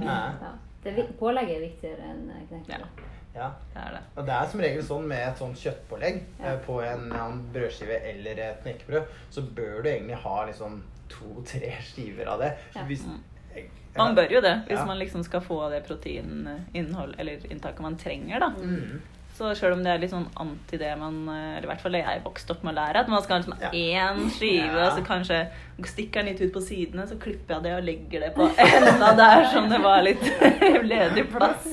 Ja. 0.00 0.54
Det 0.84 1.06
pålegget 1.18 1.56
er 1.56 1.60
viktigere 1.68 2.10
enn 2.14 2.30
eh, 2.30 2.40
Ja. 2.40 2.46
knekkebrød. 2.48 3.04
Ja. 3.38 3.48
Det 3.74 3.82
er 3.86 3.96
det. 3.96 4.02
Og 4.16 4.26
det 4.26 4.34
er 4.36 4.46
som 4.52 4.60
regel 4.66 4.82
sånn 4.84 5.08
med 5.08 5.24
et 5.28 5.38
sånt 5.40 5.56
kjøttpålegg 5.62 6.20
Ja. 6.40 6.52
eh, 6.52 6.58
på 6.66 6.80
en, 6.84 7.08
en 7.12 7.40
brødskive 7.54 8.00
eller 8.12 8.42
et 8.50 8.62
knekkebrød, 8.66 9.02
så 9.30 9.42
bør 9.42 9.82
du 9.82 9.88
egentlig 9.90 10.16
ha 10.26 10.36
liksom 10.50 10.80
to-tre 11.08 11.72
skiver 11.90 12.26
av 12.34 12.38
det. 12.44 12.52
Ja. 12.76 12.82
Hvis, 12.90 13.04
Mm. 13.06 13.20
jeg- 13.54 13.70
Man 13.96 14.14
bør 14.14 14.28
jo 14.30 14.40
det, 14.40 14.56
hvis 14.68 14.86
man 14.86 14.98
liksom 14.98 15.22
skal 15.24 15.40
få 15.40 15.70
det 15.70 15.84
proteininnhold 15.88 17.14
eller 17.18 17.38
inntaket 17.50 17.80
man 17.80 17.96
trenger, 17.96 18.38
da. 18.40 18.48
Mm. 18.58 19.00
Så 19.38 19.52
selv 19.54 19.76
om 19.76 19.82
det 19.84 19.92
er 19.92 19.98
litt 20.02 20.10
sånn 20.10 20.26
anti 20.36 20.76
det 20.80 20.98
man 20.98 21.28
Eller 21.28 21.62
i 21.62 21.66
hvert 21.70 21.80
fall 21.80 21.92
jeg 21.94 22.22
vokste 22.24 22.50
opp 22.56 22.64
med 22.64 22.74
å 22.74 22.78
lære, 22.80 22.96
at 23.04 23.08
man 23.08 23.22
skal 23.22 23.36
ha 23.36 23.38
liksom 23.46 23.60
Ja. 23.62 23.70
én 23.70 24.30
skive, 24.34 24.74
Ja. 24.74 24.88
og 24.88 24.98
så 24.98 25.04
kanskje 25.06 25.48
stikker 25.86 26.24
den 26.24 26.26
litt 26.32 26.40
ut 26.40 26.52
på 26.52 26.60
sidene, 26.60 27.06
så 27.06 27.16
klipper 27.20 27.54
jeg 27.54 27.62
det 27.62 27.72
og 27.76 27.84
legger 27.84 28.20
det 28.20 28.34
på 28.34 28.48
enda 28.58 29.12
der 29.16 29.44
som 29.52 29.68
det 29.70 29.80
var 29.80 30.02
litt 30.02 30.20
ledig 30.92 31.30
plass. 31.30 31.68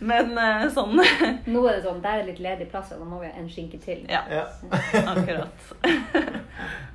Men 0.10 0.32
uh, 0.38 0.64
sånn 0.74 0.96
Nå 1.54 1.60
er 1.68 1.76
det 1.78 1.82
sånn, 1.84 2.00
der 2.02 2.20
er 2.22 2.26
litt 2.28 2.40
ledig 2.42 2.66
plass, 2.70 2.90
og 2.92 3.00
da 3.04 3.06
må 3.08 3.20
vi 3.22 3.28
ha 3.30 3.38
en 3.40 3.48
skinke 3.50 3.78
til. 3.82 4.04
Ja, 4.10 4.22
Ja. 4.30 4.44
akkurat. 5.14 5.70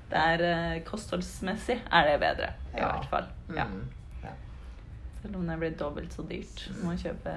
Det 0.10 0.18
er 0.26 0.42
uh, 0.44 0.76
kostholdsmessig 0.88 1.80
er 1.92 2.08
det 2.12 2.20
bedre, 2.22 2.52
i 2.76 2.80
Ja. 2.82 2.92
hvert 2.92 3.10
fall. 3.12 3.28
Ja. 3.56 3.66
Mm. 3.70 3.88
Selv 5.22 5.36
om 5.36 5.48
det 5.48 5.58
blir 5.60 5.74
dobbelt 5.76 6.14
så 6.16 6.24
dyrt. 6.24 6.62
Må 6.80 6.94
kjøpe 6.96 7.32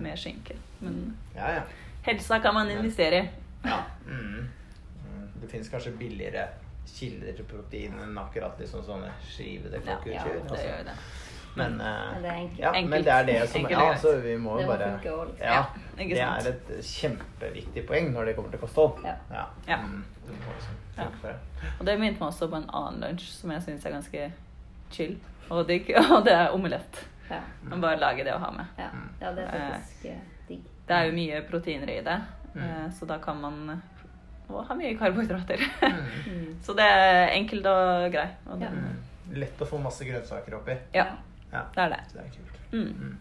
mer 0.00 0.16
skinke. 0.16 0.54
Men 0.80 0.94
ja, 1.36 1.50
ja. 1.58 1.62
helsa 2.06 2.38
kan 2.40 2.54
man 2.56 2.70
investere 2.72 3.18
i. 3.20 3.28
ja. 3.68 3.82
Mm. 4.06 4.46
Mm. 5.04 5.26
Det 5.42 5.50
fins 5.50 5.68
kanskje 5.68 5.92
billigere 6.00 6.46
kilder 6.88 7.32
til 7.36 7.44
protein 7.44 7.98
enn 8.00 8.16
akkurat 8.18 8.56
liksom 8.58 8.80
sånne 8.86 9.10
skivede 9.28 9.76
Ja, 9.76 9.98
kalkunkjør. 9.98 10.14
ja, 10.14 10.24
det 10.24 10.50
altså. 10.50 10.64
gjør 10.64 10.86
det. 10.88 10.94
Men, 11.58 11.80
eh, 11.80 12.12
Men 12.14 12.22
det 12.22 12.30
er 12.30 12.36
enkelt. 12.40 12.58
Ja, 12.62 12.72
Enkelt. 12.72 12.90
men 12.90 13.04
det 13.04 13.12
er 13.14 13.24
det 13.28 13.36
som 13.48 13.60
Enkelt 13.60 13.80
Ja, 13.80 13.94
så 14.02 14.12
vi 14.22 14.36
må 14.36 14.60
jo 14.60 14.66
bare 14.68 14.88
funke. 15.02 15.42
Ja, 15.42 15.62
det 15.98 16.18
er 16.18 16.48
et 16.52 16.70
kjempeviktig 16.86 17.86
poeng 17.88 18.12
når 18.14 18.24
det 18.30 18.36
kommer 18.36 18.50
til 18.54 18.60
kosthold. 18.62 19.02
Ja. 19.04 19.14
Ja. 19.32 19.44
Ja. 19.68 19.76
Mm, 19.82 20.04
det 20.26 20.34
liksom 20.34 21.20
det. 21.22 21.34
Og 21.80 21.86
det 21.86 21.98
minte 22.00 22.20
meg 22.20 22.28
også 22.32 22.48
på 22.50 22.56
en 22.56 22.70
annen 22.74 23.00
lunsj 23.04 23.28
som 23.40 23.50
jeg 23.54 23.62
syns 23.66 23.86
er 23.86 23.90
ganske 23.96 24.32
chill 24.90 25.16
og 25.50 25.66
digg, 25.68 25.90
og 26.14 26.24
det 26.24 26.32
er 26.34 26.50
omelett. 26.54 27.04
Ja. 27.30 27.40
Man 27.62 27.80
bare 27.84 27.98
lager 28.00 28.24
det 28.24 28.34
å 28.34 28.38
ha 28.40 28.50
med. 28.50 28.66
Ja. 28.78 28.88
ja, 29.20 29.32
det 29.36 29.44
er 29.44 29.62
faktisk 29.74 30.04
eh, 30.12 30.20
digg. 30.48 30.64
Det 30.88 30.96
er 30.96 31.04
jo 31.10 31.12
mye 31.20 31.42
proteiner 31.50 31.90
i 31.98 32.00
det, 32.02 32.18
Mm. 32.54 32.62
eh, 32.64 32.90
så 32.96 33.04
da 33.06 33.18
kan 33.20 33.36
man 33.40 33.82
og 34.48 34.62
ha 34.66 34.74
mye 34.74 34.94
karbohydrater. 34.98 35.60
Mm. 35.82 36.54
så 36.64 36.72
det 36.74 36.84
er 36.88 37.28
enkelt 37.36 37.66
og 37.68 38.06
grei. 38.12 38.28
Og 38.48 38.58
det, 38.58 38.64
Ja. 38.64 38.70
Mm. 38.72 39.04
Lett 39.36 39.60
å 39.60 39.66
få 39.68 39.76
masse 39.78 40.04
grønnsaker 40.08 40.54
oppi. 40.56 40.72
ja, 40.94 41.04
Ja, 41.52 41.60
det 41.74 41.82
er 41.82 41.88
det. 41.88 42.00
så 42.08 42.18
det 42.18 42.24
er 42.26 42.30
kult. 42.36 42.60
Mm. 42.72 42.94
Mm. 43.00 43.16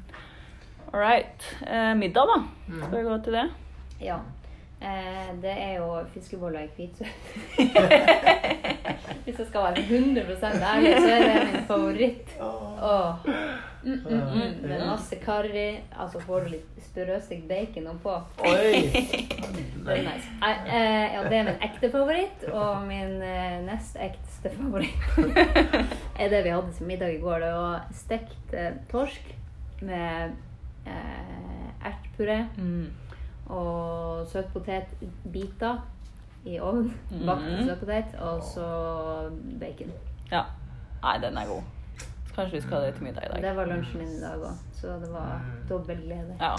All 0.93 0.99
right. 0.99 1.47
Eh, 1.67 1.95
middag, 1.95 2.27
da. 2.27 2.37
Mm. 2.67 2.81
Skal 2.83 2.97
vi 2.97 3.03
gå 3.03 3.17
til 3.23 3.33
det? 3.33 3.49
Ja. 4.01 4.17
Eh, 4.81 5.29
det 5.41 5.51
er 5.51 5.77
jo 5.79 5.87
fiskeboller 6.13 6.59
i 6.59 6.69
hvitsøt. 6.75 7.07
Hvis 9.25 9.39
jeg 9.39 9.47
skal 9.47 9.63
være 9.63 9.79
100 9.79 10.21
ærlig, 10.21 10.91
så 11.01 11.09
er 11.13 11.23
det 11.23 11.47
min 11.53 11.63
favoritt. 11.67 12.35
Åh. 12.41 13.25
Mm, 13.83 13.93
mm, 13.93 14.21
mm. 14.33 14.67
Med 14.67 14.85
masse 14.85 15.15
karri. 15.15 15.79
Altså 15.99 16.19
får 16.21 16.39
du 16.45 16.53
litt 16.53 16.83
sprøstekt 16.85 17.47
bacon 17.49 17.87
oppå. 17.93 18.15
Oi! 18.45 18.83
Det 19.87 19.95
er 19.95 20.03
nice. 20.03 20.29
Eh, 20.43 20.69
eh, 20.75 21.13
ja, 21.13 21.21
det 21.23 21.37
er 21.37 21.45
min 21.47 21.61
ekte 21.63 21.87
favoritt, 21.93 22.41
og 22.51 22.81
min 22.89 23.21
eh, 23.23 23.53
nest 23.63 23.95
ekteste 24.03 24.51
favoritt 24.51 25.19
er 26.19 26.33
det 26.33 26.41
vi 26.43 26.51
hadde 26.51 26.73
til 26.75 26.89
middag 26.89 27.13
i 27.15 27.21
går. 27.21 27.39
Det 27.45 27.51
var 27.55 27.85
stekt 27.95 28.53
eh, 28.53 28.73
torsk 28.91 29.31
med 29.87 30.35
eh, 30.85 31.87
ertpuré 31.87 32.41
Mm. 32.57 32.89
Og 33.49 34.27
søtpotetbiter 34.27 35.77
i 36.45 36.59
ovn. 36.59 36.93
Mhm. 37.11 37.29
mm. 37.29 37.65
søtpotet, 37.67 38.15
og 38.19 38.43
så 38.43 38.67
bacon. 39.59 39.91
Ja. 40.31 40.41
Nei, 41.03 41.17
den 41.23 41.37
er 41.37 41.45
god. 41.47 41.61
Kanskje 42.35 42.55
vi 42.55 42.61
skal 42.61 42.77
ha 42.77 42.85
det 42.85 42.93
til 42.95 43.03
middag 43.03 43.23
i 43.25 43.29
dag. 43.33 43.41
Det 43.43 43.55
var 43.57 43.65
lunsjen 43.65 43.97
min 44.03 44.09
i 44.17 44.19
dag 44.21 44.41
òg, 44.45 44.57
så 44.73 44.87
det 45.01 45.09
var 45.13 45.39
Mm. 45.41 45.67
dobbel 45.69 45.97
glede. 46.05 46.35
Ja. 46.41 46.55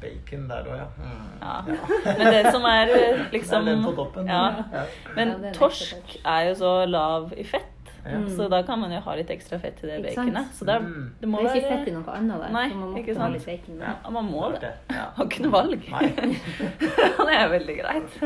Bacon 0.00 0.48
der 0.48 0.64
òg, 0.64 0.76
ja. 0.76 0.84
Mm. 0.98 1.28
ja. 1.42 1.76
Men 2.18 2.26
det 2.34 2.52
som 2.52 2.62
er 2.64 2.86
liksom 3.32 3.64
Det 3.64 3.72
er 3.72 3.74
den 3.76 3.84
på 3.84 3.92
toppen. 3.96 4.26
Ja. 4.26 4.44
Ja. 4.72 4.82
Men 5.16 5.28
Ja, 5.28 5.48
er 5.48 5.52
torsk 5.54 6.16
er 6.24 6.40
jo 6.48 6.54
så 6.54 6.72
lav 6.86 7.32
i 7.36 7.44
fett, 7.44 7.70
Ja. 8.04 8.18
Mm. 8.18 8.28
så 8.36 8.48
da 8.50 8.62
kan 8.62 8.78
man 8.80 8.92
jo 8.92 8.98
ha 9.00 9.14
litt 9.16 9.30
ekstra 9.30 9.58
fett 9.58 9.78
i 9.84 9.86
det 9.86 10.02
baconet. 10.04 10.50
Så 10.52 10.64
da, 10.68 10.78
Mm. 10.78 11.10
det 11.20 11.26
må 11.28 11.38
Det 11.42 11.50
er 11.50 11.54
ikke 11.56 11.68
fett 11.78 11.88
i 11.88 11.90
noe 11.94 12.12
annet 12.12 12.40
der, 12.42 12.50
Nei, 12.52 12.68
man 12.74 12.90
må 12.92 12.98
ikke 13.00 13.14
sant. 13.14 13.32
litt 13.32 13.46
bacon. 13.46 13.78
Ja, 13.80 14.10
man 14.10 14.24
må 14.30 14.50
det. 14.60 14.72
Ja. 14.90 15.04
Har 15.16 15.24
ikke 15.24 15.42
noe 15.42 15.52
valg. 15.52 15.80
Det 17.24 17.34
er 17.38 17.48
veldig 17.48 17.76
greit. 17.80 18.18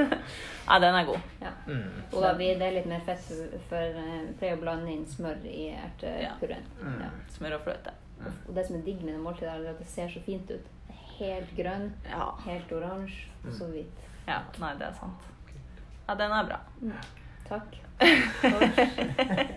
Ja, 0.68 0.78
den 0.80 0.94
er 0.94 1.04
god. 1.04 1.20
Ja. 1.40 1.52
Mm. 1.68 2.02
Og 2.12 2.22
da 2.22 2.34
blir 2.34 2.58
det 2.58 2.72
litt 2.74 2.86
mer 2.86 3.00
fett, 3.06 3.22
for- 3.68 3.76
eh, 3.78 4.26
pleier 4.40 4.56
å 4.56 4.60
blande 4.60 4.90
inn 4.92 5.06
smør 5.06 5.38
i 5.46 5.70
ertepureen. 5.78 6.66
Mm. 6.82 6.98
Ja. 7.00 7.10
Smør 7.38 7.54
og 7.54 7.62
fløte. 7.68 7.90
Og 8.48 8.54
det 8.54 8.66
som 8.66 8.76
er 8.76 8.82
digg 8.82 9.00
med 9.04 9.14
det 9.14 9.22
måltidet, 9.22 9.54
er 9.54 9.70
at 9.70 9.78
det 9.78 9.86
ser 9.86 10.08
så 10.08 10.20
fint 10.26 10.50
ut. 10.50 10.66
Helt 11.20 11.56
grønn, 11.56 11.92
Ja. 12.10 12.32
helt 12.44 12.70
oransje 12.72 13.26
og 13.46 13.52
så 13.52 13.64
hvit. 13.70 13.98
ja. 14.26 14.40
Nei, 14.58 14.72
det 14.74 14.88
er 14.88 14.92
sant. 14.92 15.22
Ja, 16.08 16.14
den 16.14 16.30
er 16.32 16.44
bra. 16.46 16.58
Mm. 16.82 16.92
Takk. 17.48 17.78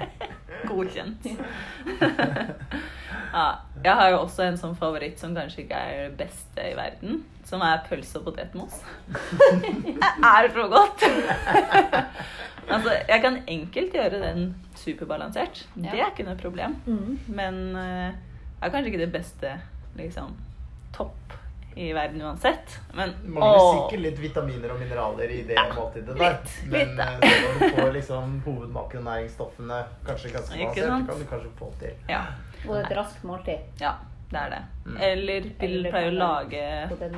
Godkjent. 0.81 1.27
ja, 3.37 3.45
jeg 3.83 3.95
har 3.99 4.09
jo 4.11 4.21
også 4.23 4.45
en 4.47 4.57
sånn 4.59 4.77
favoritt 4.79 5.21
som 5.21 5.35
kanskje 5.37 5.65
ikke 5.65 5.77
er 5.77 5.99
det 6.01 6.15
beste 6.23 6.65
i 6.71 6.75
verden. 6.77 7.21
Som 7.47 7.63
er 7.65 7.83
pølse 7.87 8.21
og 8.21 8.29
potetmos. 8.29 8.79
Det 9.61 10.29
er 10.29 10.49
så 10.53 10.67
godt! 10.71 11.05
altså, 12.73 12.93
jeg 13.09 13.21
kan 13.23 13.39
enkelt 13.49 13.97
gjøre 13.97 14.21
den 14.21 14.51
superbalansert. 14.77 15.65
Det 15.75 15.93
er 15.97 16.09
ikke 16.09 16.25
noe 16.27 16.39
problem. 16.39 16.77
Mm. 16.85 17.19
Men 17.27 17.61
eh, 17.75 18.17
det 18.61 18.67
er 18.67 18.73
kanskje 18.73 18.93
ikke 18.93 19.05
det 19.05 19.13
beste 19.13 19.53
liksom, 19.97 20.35
topp 20.95 21.40
i 21.75 21.93
verden 21.93 22.21
uansett. 22.21 22.79
Men 22.93 23.13
mangler 23.23 23.59
sikkert 23.75 24.01
litt 24.05 24.19
vitaminer 24.19 24.71
og 24.73 24.79
mineraler 24.81 25.29
i 25.31 25.41
det 25.47 25.55
Ja, 25.55 25.67
måltidet 25.73 26.17
der. 26.17 26.33
litt, 26.33 26.55
Men 26.71 26.89
litt, 26.89 26.97
ja. 26.99 27.05
når 27.21 27.59
du 27.59 27.75
får 27.77 27.91
liksom 27.95 28.41
hovedmakronæringsstoffene 28.45 29.81
kanskje 30.05 30.31
ganske 30.33 30.57
basert 30.57 30.75
balansert, 30.75 31.07
kan 31.09 31.19
du 31.19 31.25
kanskje 31.31 31.51
få 31.59 31.71
til. 31.79 31.93
Ja, 32.09 32.21
Og 32.67 32.75
et 32.81 32.91
raskt 32.97 33.23
måltid. 33.23 33.59
ja, 33.81 33.93
det 34.31 34.39
er 34.39 34.49
det. 34.49 34.61
Mm. 34.85 34.97
Eller 35.01 35.41
Bill 35.59 35.87
pleier 35.89 36.11
å 36.11 36.17
lage 36.17 36.63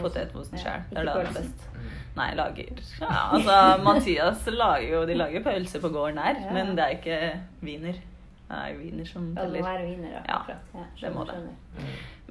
potetmosen. 0.02 0.58
sjøl. 0.58 0.82
Det 0.90 0.98
er 0.98 1.04
det 1.04 1.14
aller 1.18 1.34
best. 1.34 1.68
Mm. 1.74 1.90
Nei, 2.16 2.30
lager 2.36 2.82
Ja, 3.02 3.30
altså 3.34 3.84
Mathias 3.84 4.46
lager 4.46 4.88
jo 4.92 5.06
De 5.10 5.16
lager 5.18 5.42
pølse 5.44 5.80
på 5.82 5.90
gården 5.90 6.20
her, 6.22 6.36
Ja. 6.46 6.52
men 6.54 6.76
det 6.76 6.84
er 6.84 6.98
ikke 7.00 7.40
wiener. 7.64 7.94
Det 8.50 8.60
er 8.60 8.76
wiener 8.78 9.06
som 9.06 9.34
Ja, 9.36 9.42
det 9.46 9.50
må 9.50 9.54
teller. 9.54 9.64
være 9.64 9.86
wiener, 9.90 10.12
ja. 10.28 10.44
Det 11.02 11.14
må 11.16 11.26
skjønner, 11.26 11.26
det. 11.26 11.84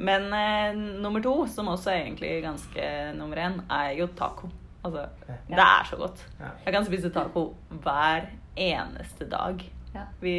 Mm. 0.03 0.09
Men 0.09 0.33
eh, 0.35 0.75
nummer 1.03 1.23
to, 1.23 1.47
som 1.47 1.69
også 1.71 1.91
er 1.93 2.01
egentlig 2.03 2.43
ganske 2.43 2.89
nummer 3.17 3.37
én, 3.39 3.61
er 3.71 3.93
jo 4.01 4.07
taco. 4.19 4.51
Altså, 4.85 5.05
Ja. 5.29 5.35
det 5.55 5.63
er 5.65 5.85
så 5.91 5.97
godt. 5.97 6.25
Ja. 6.41 6.51
Jeg 6.67 6.75
kan 6.75 6.85
spise 6.85 7.11
taco 7.15 7.45
hver 7.71 8.27
eneste 8.57 9.29
dag. 9.31 9.63
Ja. 9.95 10.07
Vi, 10.21 10.35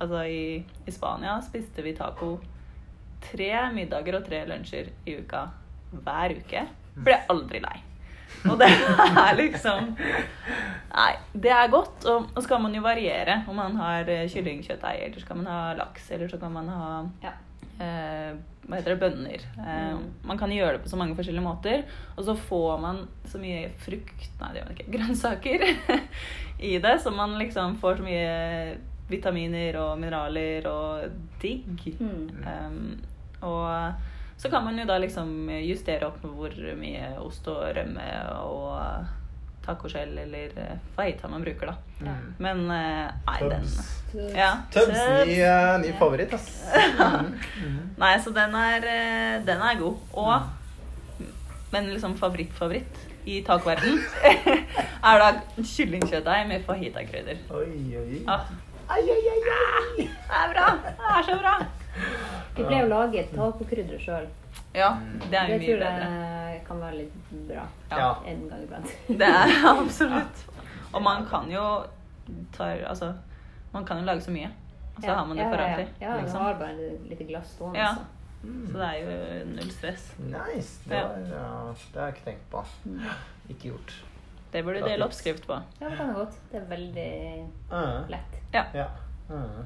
altså 0.00 0.22
i, 0.28 0.64
I 0.86 0.90
Spania 0.94 1.40
spiste 1.42 1.82
vi 1.82 1.94
taco 1.96 2.36
tre 3.22 3.48
middager 3.74 4.18
og 4.20 4.26
tre 4.26 4.44
lunsjer 4.46 4.90
i 5.06 5.16
uka 5.18 5.46
hver 5.92 6.34
uke. 6.38 6.62
Ble 7.02 7.16
aldri 7.32 7.60
lei. 7.64 7.78
Og 8.48 8.56
det 8.58 8.68
er 8.70 9.34
liksom 9.38 9.92
Nei, 10.92 11.12
det 11.34 11.50
er 11.52 11.68
godt. 11.72 12.04
Og, 12.10 12.26
og 12.34 12.42
så 12.42 12.48
kan 12.48 12.62
man 12.62 12.74
jo 12.74 12.82
variere. 12.84 13.42
Om 13.48 13.56
man 13.56 13.76
har 13.80 14.08
eh, 14.10 14.26
kyllingkjøttdeig, 14.28 15.02
eller 15.06 15.20
så 15.20 15.26
kan 15.28 15.40
man 15.42 15.46
ha 15.52 15.72
laks, 15.78 16.10
eller 16.12 16.28
så 16.32 16.38
kan 16.40 16.52
man 16.52 16.68
ha 16.68 16.88
Ja. 17.24 17.32
eh, 17.80 18.34
hva 18.62 18.78
heter 18.78 18.94
det, 18.94 19.00
bønner. 19.02 19.42
Eh, 19.58 19.88
Mm. 19.92 20.04
Man 20.24 20.38
kan 20.38 20.52
gjøre 20.54 20.76
det 20.76 20.82
på 20.84 20.88
så 20.92 20.96
mange 20.96 21.16
forskjellige 21.18 21.44
måter. 21.44 21.82
Og 22.16 22.24
så 22.24 22.36
får 22.38 22.80
man 22.80 23.00
så 23.26 23.38
mye 23.42 23.68
frukt 23.82 24.28
Nei, 24.40 24.52
det 24.52 24.60
gjør 24.60 24.68
man 24.68 24.76
ikke. 24.76 24.92
Grønnsaker 24.96 25.64
i 26.62 26.78
det. 26.78 26.94
Så 27.02 27.10
man 27.14 27.38
liksom 27.40 27.76
får 27.82 27.96
så 27.98 28.06
mye 28.06 28.78
vitaminer 29.10 29.76
og 29.82 29.98
mineraler 30.00 30.66
og 30.70 31.18
digg. 31.42 31.82
Mm. 32.00 32.30
Um, 32.46 33.02
og 33.42 33.92
så 34.40 34.48
kan 34.50 34.64
man 34.64 34.78
jo 34.78 34.86
da 34.88 34.96
liksom 35.02 35.50
justere 35.62 36.06
opp 36.06 36.22
med 36.22 36.32
hvor 36.38 36.54
mye 36.78 37.10
ost 37.22 37.46
og 37.50 37.64
rømme 37.76 38.06
og 38.46 39.18
tacoskjell 39.66 40.16
eller 40.18 40.56
eh, 40.58 40.72
fajita 40.96 41.28
man 41.30 41.42
bruker, 41.44 41.66
da. 41.70 41.74
Mm. 42.00 42.34
Men 42.42 42.62
nei, 42.68 43.10
nei, 43.28 43.38
den 43.52 43.62
Tubs. 43.62 44.34
ja, 44.36 44.50
Tubs, 44.74 44.98
ny, 45.26 45.36
eh, 45.40 45.76
ny 45.84 45.92
favoritt, 46.00 46.34
ass. 46.34 46.48
Mm. 46.98 47.30
Mm. 47.62 47.78
Nei, 47.98 48.12
så 48.24 48.32
den 48.34 48.54
er, 48.58 48.84
eh, 48.90 49.36
den 49.46 49.60
er 49.62 49.78
god. 49.78 49.96
Og 50.12 50.42
Men 51.72 51.86
liksom 51.88 52.16
favoritt-favoritt 52.18 52.98
i 53.24 53.38
tacoverden 53.46 54.00
er 55.08 55.22
da 55.22 55.28
kyllingkjøttdeig 55.56 56.48
med 56.50 56.64
fajitakrydder. 56.66 57.38
Oi, 57.54 57.96
oi. 58.02 58.18
Ah, 58.28 58.42
Ai, 58.92 59.00
ai, 59.00 59.22
ai, 59.30 59.38
ai. 59.56 60.04
det 60.04 60.08
er 60.36 60.50
bra! 60.52 60.66
Det 60.84 60.92
er 61.14 61.22
så 61.30 61.36
bra! 61.40 61.54
Vi 62.56 62.66
ble 62.66 62.80
jo 62.82 62.88
laget 62.90 63.30
tacokrydder 63.32 64.02
sjøl. 64.02 64.26
Ja, 64.74 64.88
det 65.30 65.36
er 65.38 65.50
jo 65.52 65.58
mye 65.58 65.74
bedre. 65.76 66.06
jeg 66.52 66.62
kan 66.66 66.80
være 66.80 66.96
litt 66.96 67.32
bra 67.48 67.64
Ja. 67.90 68.06
en 68.26 68.48
gang 68.48 68.62
iblant. 68.64 68.94
Det 69.20 69.28
er 69.28 69.52
absolutt. 69.74 70.44
Og 70.92 71.02
man 71.02 71.26
kan 71.28 71.50
jo 71.52 71.64
ta 72.56 72.70
Altså, 72.88 73.12
man 73.72 73.84
kan 73.84 73.98
jo 74.00 74.04
lage 74.04 74.20
så 74.24 74.30
mye. 74.30 74.48
Og 74.96 75.02
så 75.02 75.08
Ja, 75.08 75.14
har 75.14 75.26
man 75.26 75.36
det 75.36 75.44
foran 75.44 75.58
for 75.58 75.64
ja, 75.64 75.76
alltid. 75.76 75.94
Ja, 76.00 76.08
ja, 76.14 76.20
liksom. 76.20 76.38
man 76.42 76.46
har 76.52 76.58
bare 76.60 76.86
et 76.92 77.06
lite 77.10 77.24
glass 77.24 77.52
stående. 77.56 77.78
Ja. 77.78 77.94
så. 77.94 78.00
Så 78.42 78.78
det 78.78 78.86
er 78.88 78.96
jo 79.02 79.44
null 79.52 79.70
stress. 79.70 80.06
Nice. 80.18 80.80
Det, 80.88 80.96
var, 81.02 81.18
ja, 81.30 81.74
det 81.94 82.00
har 82.00 82.08
jeg 82.08 82.14
ikke 82.16 82.24
tenkt 82.30 82.48
på. 82.50 82.64
Mm. 82.84 83.04
Ikke 83.48 83.68
gjort. 83.68 83.92
Det 84.52 84.64
burde 84.66 84.80
du 84.82 84.88
dele 84.88 85.04
oppskrift 85.06 85.46
på. 85.46 85.56
Ja, 85.80 85.88
det 85.88 85.96
kan 85.96 86.06
jeg 86.10 86.16
godt. 86.16 86.40
Det 86.52 86.58
er 86.60 86.66
veldig 86.68 87.12
Uh, 87.72 88.08
lett. 88.10 88.40
Ja. 88.52 88.64
ja. 88.74 88.86
Uh. 89.30 89.62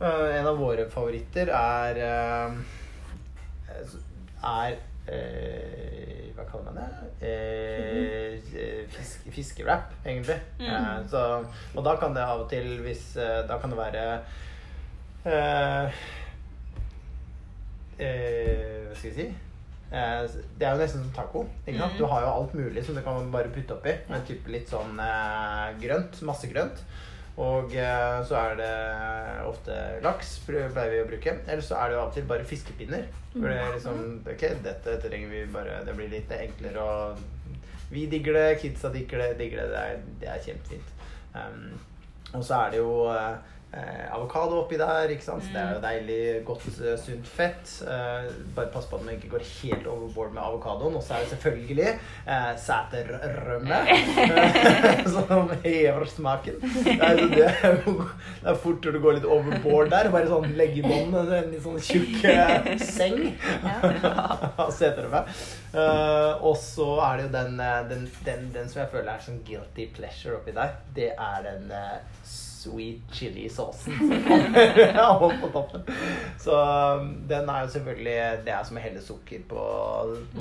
Uh, 0.00 0.26
en 0.40 0.46
av 0.50 0.58
våre 0.58 0.88
favoritter 0.90 1.48
er 1.54 2.00
uh, 2.48 2.58
Er 4.44 4.76
eh, 5.08 6.32
Hva 6.34 6.44
kaller 6.48 6.70
man 6.70 6.80
det? 6.80 6.88
Eh, 7.24 8.84
fisk, 8.92 9.28
fiskerap, 9.32 9.92
egentlig. 10.04 10.36
Mm. 10.58 10.66
Eh, 10.68 10.98
så, 11.10 11.22
og 11.74 11.86
da 11.86 11.96
kan 12.00 12.16
det 12.16 12.24
av 12.26 12.44
og 12.44 12.50
til 12.52 12.76
hvis 12.84 13.14
uh, 13.16 13.40
Da 13.48 13.58
kan 13.62 13.72
det 13.72 13.80
være 13.80 14.04
eh, 15.24 16.04
Hva 17.96 18.94
skal 18.98 19.10
jeg 19.10 19.18
si? 19.18 19.28
Eh, 19.94 20.24
det 20.58 20.66
er 20.66 20.74
jo 20.74 20.80
nesten 20.82 21.04
som 21.04 21.14
taco. 21.14 21.44
Mm. 21.66 21.82
Du 21.98 22.04
har 22.10 22.24
jo 22.24 22.32
alt 22.32 22.54
mulig 22.58 22.84
som 22.84 22.96
du 22.96 23.02
kan 23.04 23.30
bare 23.32 23.52
putte 23.54 23.76
oppi. 23.76 23.94
Men 24.10 24.24
type 24.26 24.50
litt 24.50 24.70
sånn 24.72 24.98
eh, 25.00 25.68
grønt. 25.82 26.20
Masse 26.26 26.50
grønt. 26.50 26.82
Og 27.42 27.72
eh, 27.74 28.18
så 28.28 28.36
er 28.38 28.58
det 28.60 28.72
ofte 29.48 29.76
laks, 30.04 30.36
pleier 30.46 30.92
vi 30.92 31.00
å 31.02 31.08
bruke. 31.08 31.36
Eller 31.48 31.64
så 31.66 31.78
er 31.80 31.90
det 31.90 31.96
jo 31.96 32.02
av 32.04 32.12
og 32.12 32.18
til 32.18 32.28
bare 32.30 32.46
fiskepinner. 32.46 33.08
For 33.32 33.48
det 33.50 33.56
er 33.58 33.72
liksom 33.74 34.02
Ok, 34.22 34.44
dette, 34.62 34.74
dette 34.84 35.08
trenger 35.08 35.32
vi 35.32 35.40
bare 35.50 35.80
Det 35.82 35.94
blir 35.98 36.06
litt 36.12 36.30
enklere 36.30 36.78
å 36.78 36.92
Vi 37.90 38.04
digger 38.12 38.36
det, 38.38 38.44
kidsa 38.62 38.92
digger 38.94 39.24
det, 39.24 39.32
digger 39.40 39.64
det. 39.64 39.72
Det 39.72 39.80
er, 39.82 40.04
det 40.20 40.30
er 40.30 40.44
kjempefint. 40.46 40.94
Um, 41.34 41.74
og 42.34 42.44
så 42.46 42.60
er 42.60 42.70
det 42.74 42.78
jo 42.78 42.92
eh, 43.74 43.84
eh, 43.84 44.14
avokado 44.14 44.58
oppi 44.62 44.78
der. 44.78 45.10
ikke 45.14 45.24
sant? 45.24 45.44
Så 45.44 45.52
det 45.54 45.60
er 45.62 45.74
jo 45.74 45.82
deilig, 45.84 46.44
godt, 46.46 46.66
eh, 46.80 46.96
sunt 47.00 47.26
fett. 47.26 47.74
Eh, 47.82 48.30
bare 48.56 48.72
pass 48.72 48.86
på 48.86 48.96
at 48.96 49.04
man 49.04 49.14
ikke 49.14 49.32
går 49.34 49.46
helt 49.62 49.86
overboard 49.86 50.32
med 50.34 50.42
avokadoen. 50.42 50.96
Og 50.96 51.02
så 51.02 51.14
er 51.14 51.24
det 51.24 51.32
selvfølgelig 51.34 51.88
eh, 52.26 52.52
sæterrømme. 52.66 53.80
som 55.14 55.50
hever 55.64 56.04
smaken. 56.04 56.60
Det 56.60 56.98
er, 57.00 57.16
det, 57.16 57.50
er 57.62 57.76
jo, 57.86 57.96
det 58.42 58.50
er 58.50 58.60
fort 58.62 58.84
når 58.84 58.96
du 58.96 59.00
går 59.04 59.18
litt 59.18 59.28
overboard 59.36 59.92
der. 59.92 60.10
Bare 60.14 60.30
sånn 60.30 60.56
legge 60.58 60.82
i 60.82 60.86
bånn 60.86 61.14
en 61.14 61.50
litt 61.52 61.62
sånn 61.64 61.80
tjukk 61.82 62.24
eh, 62.30 62.72
seng 62.80 63.20
av 63.64 64.70
seterrømme. 64.74 65.24
Eh, 65.74 66.44
og 66.46 66.56
så 66.60 66.88
er 67.08 67.18
det 67.18 67.28
jo 67.28 67.34
den, 67.34 67.60
eh, 67.60 67.80
den, 67.90 68.08
den, 68.26 68.48
den 68.54 68.70
som 68.70 68.84
jeg 68.84 68.92
føler 68.94 69.14
er 69.14 69.24
sånn 69.24 69.42
guilty 69.46 69.88
pleasure 69.96 70.38
oppi 70.38 70.54
der. 70.56 70.76
Det 70.96 71.12
er 71.14 71.46
den 71.48 71.70
eh, 71.74 72.20
sweet 72.64 73.00
chili-sausen 73.12 73.98
som 73.98 74.24
kommer 75.20 75.40
på 75.40 75.48
toppen. 75.52 75.82
Så 76.40 76.56
um, 77.00 77.10
den 77.28 77.48
er 77.48 77.64
jo 77.64 77.72
selvfølgelig 77.74 78.14
Det 78.46 78.52
er 78.54 78.64
som 78.64 78.78
å 78.80 78.84
helle 78.84 79.02
sukker 79.04 79.44
på 79.48 79.64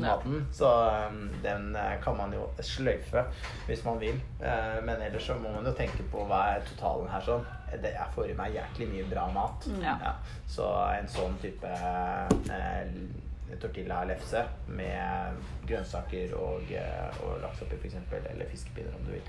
maten. 0.02 0.46
Så 0.56 0.70
um, 1.10 1.26
den 1.44 1.76
eh, 1.76 1.96
kan 2.04 2.18
man 2.18 2.34
jo 2.36 2.48
sløyfe 2.64 3.26
hvis 3.68 3.84
man 3.86 4.00
vil. 4.02 4.20
Eh, 4.42 4.80
Men 4.86 5.02
ellers 5.02 5.28
så 5.28 5.36
må 5.40 5.52
man 5.54 5.68
jo 5.68 5.76
tenke 5.78 6.06
på 6.12 6.24
hva 6.30 6.42
er 6.56 6.66
totalen 6.72 7.12
her 7.12 7.26
sånn. 7.28 7.46
Det 7.84 7.94
får 8.14 8.30
i 8.30 8.38
meg 8.38 8.54
jæklig 8.54 8.88
mye 8.92 9.06
bra 9.10 9.28
mat. 9.34 9.68
Ja. 9.82 9.98
Ja. 10.04 10.16
Så 10.50 10.68
en 10.94 11.08
sånn 11.10 11.38
type 11.42 11.70
eh, 11.70 12.98
tortilla-lefse 13.62 14.44
med 14.74 15.42
grønnsaker 15.70 16.34
og, 16.38 16.72
og 17.26 17.36
laks 17.44 17.62
oppi 17.66 17.78
f.eks., 17.82 18.00
eller 18.32 18.50
fiskepinner 18.50 18.96
om 18.98 19.06
du 19.08 19.14
vil. 19.18 19.28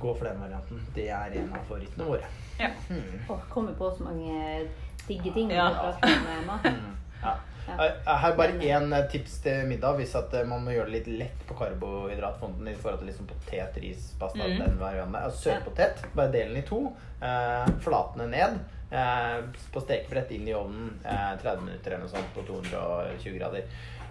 Gå 0.00 0.14
for 0.16 0.24
den 0.24 0.40
varianten. 0.40 0.80
Det 0.94 1.08
er 1.12 1.34
en 1.40 1.52
av 1.52 1.64
favorittene 1.68 2.06
våre. 2.08 2.28
Ja. 2.60 2.70
Mm. 2.90 3.20
Oh, 3.28 3.40
kommer 3.52 3.72
på 3.76 3.90
så 3.96 4.04
mange 4.04 4.66
digge 5.06 5.32
ting 5.34 5.50
Ja. 5.52 5.68
eh, 6.02 6.42
mat. 6.46 6.64
Mm. 6.64 6.96
Ja. 7.22 7.34
Her 7.66 7.76
Jeg 7.84 7.94
jeg 8.06 8.16
har 8.22 8.32
bare 8.36 8.52
én 8.58 8.92
eh, 8.96 9.04
tips 9.12 9.38
til 9.44 9.66
middag 9.68 9.96
hvis 10.00 10.14
at 10.18 10.32
eh, 10.34 10.46
man 10.48 10.64
må 10.64 10.72
gjøre 10.72 10.90
det 10.90 10.94
litt 10.98 11.10
lett 11.20 11.42
på 11.46 11.54
karbohydratfonden 11.58 12.68
i 12.68 12.74
forhold 12.74 12.98
til 13.02 13.10
liksom 13.12 13.28
potet, 13.28 13.76
ris, 13.82 14.12
pasta, 14.18 14.38
Mm. 14.42 14.58
den 14.58 14.78
varianten. 14.80 15.30
Sørpotet, 15.36 16.02
bare 16.16 16.32
del 16.32 16.48
den 16.54 16.62
i 16.62 16.66
to. 16.66 16.80
Eh, 17.22 17.66
flatene 17.84 18.26
ned. 18.32 18.58
Eh, 18.90 19.42
på 19.72 19.80
stekebrett 19.84 20.30
inn 20.34 20.48
i 20.48 20.54
ovnen 20.54 20.98
eh, 21.04 21.36
30 21.42 21.60
minutter 21.62 21.92
eller 21.92 22.04
noe 22.06 22.08
sånt 22.10 22.34
på 22.34 22.42
220 22.48 23.38
grader. 23.38 23.62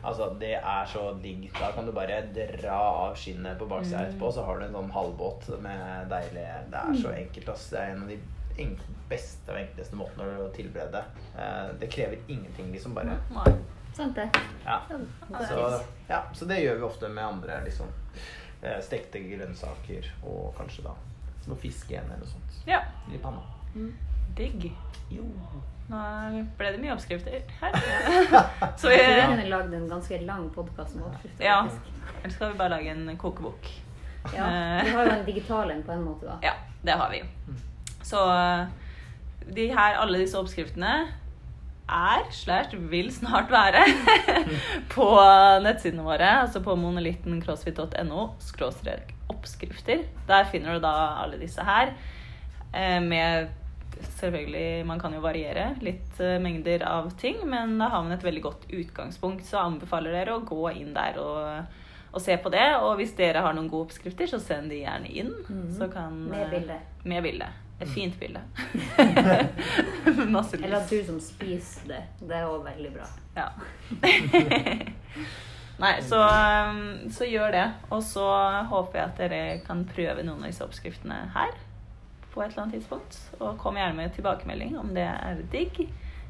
Altså, 0.04 0.30
Det 0.40 0.54
er 0.56 0.86
så 0.88 1.14
digg. 1.22 1.52
Da 1.60 1.72
kan 1.72 1.86
du 1.86 1.92
bare 1.92 2.22
dra 2.34 2.78
av 3.08 3.16
skinnet 3.16 3.58
på 3.60 3.68
baksida 3.68 4.00
Mm. 4.00 4.10
etterpå, 4.10 4.32
så 4.34 4.46
har 4.46 4.60
du 4.60 4.66
en 4.66 4.74
sånn 4.74 4.92
halvbåt 4.92 5.62
med 5.62 6.10
deilig 6.10 6.46
Det 6.70 6.80
er 6.80 6.94
så 7.02 7.14
enkelt. 7.14 7.50
ass. 7.50 7.70
Det 7.70 7.80
er 7.80 7.92
en 7.96 8.02
av 8.04 8.08
de 8.08 8.20
beste 9.10 9.52
og 9.52 9.58
enkleste 9.58 9.96
måtene 9.96 10.38
å 10.40 10.50
tilberede. 10.54 11.04
Eh, 11.38 11.72
det 11.80 11.90
krever 11.92 12.18
ingenting, 12.28 12.72
liksom. 12.72 12.94
bare 12.94 13.18
Nei. 13.32 13.56
Sant 13.94 14.16
det? 14.16 14.30
ja. 14.66 14.82
Så, 15.48 15.84
ja, 16.10 16.24
så 16.34 16.46
det 16.48 16.58
gjør 16.64 16.76
vi 16.78 16.82
ofte 16.84 17.10
med 17.10 17.24
andre 17.24 17.62
liksom, 17.66 17.88
eh, 18.64 18.80
stekte 18.82 19.20
grønnsaker 19.20 20.06
og 20.24 20.54
kanskje 20.58 20.84
da 20.84 20.94
noe 21.48 21.58
fisk 21.58 21.90
igjen 21.90 22.06
eller 22.06 22.18
noe 22.18 22.28
sånt. 22.28 22.68
Ja. 22.68 22.82
I 23.14 23.18
panna. 23.18 23.42
Digg. 24.36 24.72
Jo. 25.10 25.24
Nå 25.90 26.00
ble 26.60 26.72
det 26.76 26.80
mye 26.84 26.94
oppskrifter 26.94 27.40
her. 27.62 27.78
Så 28.78 28.90
Vi 28.92 28.98
vi, 29.00 29.22
kunne 29.26 29.48
lagd 29.50 29.74
en 29.74 29.88
ganske 29.90 30.20
lang 30.26 30.50
podkast 30.54 30.96
med 31.00 31.08
oppskrifter. 31.10 31.46
ja. 31.46 31.64
Eller 32.20 32.34
skal 32.36 32.52
vi 32.52 32.58
bare 32.60 32.70
lage 32.76 32.92
en 32.92 33.18
kokebok? 33.18 33.70
ja. 34.36 34.50
Vi 34.84 34.92
har 34.94 35.06
jo 35.08 35.12
en 35.16 35.26
digital 35.26 35.72
en 35.72 35.84
på 35.88 35.92
en 35.96 36.04
måte, 36.04 36.28
da. 36.28 36.36
Ja, 36.44 36.52
det 36.86 36.98
har 37.00 37.10
vi. 37.14 37.24
Så 38.06 38.22
eh, 38.34 38.66
de 39.56 39.66
her, 39.74 39.96
alle 40.04 40.20
disse 40.22 40.38
oppskriftene 40.38 40.92
er, 41.90 42.26
slash 42.36 42.76
vil 42.92 43.10
snart 43.16 43.50
være, 43.50 43.82
på 44.94 45.08
nettsidene 45.66 46.04
våre. 46.06 46.28
Altså 46.44 46.62
på 46.62 46.76
monolittencrossfit.no 46.78 48.28
skråstrek 48.46 49.16
oppskrifter. 49.34 50.04
Der 50.30 50.46
finner 50.52 50.78
du 50.78 50.84
da 50.86 50.92
alle 51.24 51.40
disse 51.42 51.64
her. 51.66 51.96
eh, 52.76 53.00
Med 53.02 53.48
selvfølgelig 54.20 54.86
Man 54.86 55.00
kan 55.00 55.14
jo 55.16 55.22
variere 55.24 55.74
litt 55.86 56.20
eh, 56.24 56.40
mengder 56.42 56.84
av 56.88 57.12
ting, 57.20 57.42
men 57.50 57.78
da 57.80 57.90
har 57.94 58.04
man 58.06 58.16
et 58.16 58.26
veldig 58.26 58.44
godt 58.44 58.68
utgangspunkt. 58.70 59.46
Så 59.48 59.62
anbefaler 59.62 60.16
dere 60.16 60.38
å 60.38 60.44
gå 60.48 60.62
inn 60.76 60.94
der 60.96 61.20
og, 61.22 61.80
og 62.12 62.24
se 62.24 62.38
på 62.42 62.52
det. 62.54 62.68
Og 62.84 62.98
hvis 63.00 63.16
dere 63.18 63.44
har 63.46 63.56
noen 63.58 63.70
gode 63.72 63.90
oppskrifter, 63.90 64.30
så 64.32 64.42
send 64.44 64.74
de 64.74 64.84
gjerne 64.84 65.12
inn. 65.12 65.34
Mm. 65.48 65.66
Så 65.78 65.90
kan, 65.94 66.16
Med 66.30 66.46
eh, 66.48 66.54
bilde. 66.56 66.80
Med 67.04 67.26
bilde. 67.28 67.50
Et 67.80 67.88
fint 67.88 68.16
bilde. 68.20 68.42
Masse 70.36 70.58
Eller 70.60 70.82
at 70.82 70.90
du 70.92 71.00
som 71.08 71.20
spiser 71.24 71.88
det. 71.94 72.02
Det 72.20 72.36
er 72.36 72.50
òg 72.50 72.66
veldig 72.66 72.92
bra. 72.98 73.08
Ja. 73.38 73.48
Nei, 75.80 75.94
så, 76.04 76.20
um, 76.20 76.82
så 77.16 77.24
gjør 77.24 77.54
det. 77.56 77.66
Og 77.96 78.04
så 78.04 78.28
håper 78.68 79.00
jeg 79.00 79.06
at 79.06 79.22
dere 79.24 79.42
kan 79.64 79.86
prøve 79.88 80.26
noen 80.28 80.44
av 80.44 80.52
disse 80.52 80.66
oppskriftene 80.68 81.22
her 81.38 81.56
på 82.40 82.46
et 82.46 82.54
eller 82.54 82.64
annet 82.66 82.78
tidspunkt. 82.80 83.18
Og 83.44 83.58
kom 83.60 83.76
gjerne 83.80 83.98
med 84.00 84.14
tilbakemelding 84.16 84.78
om 84.80 84.94
det 84.96 85.04
er 85.12 85.44
digg 85.52 85.82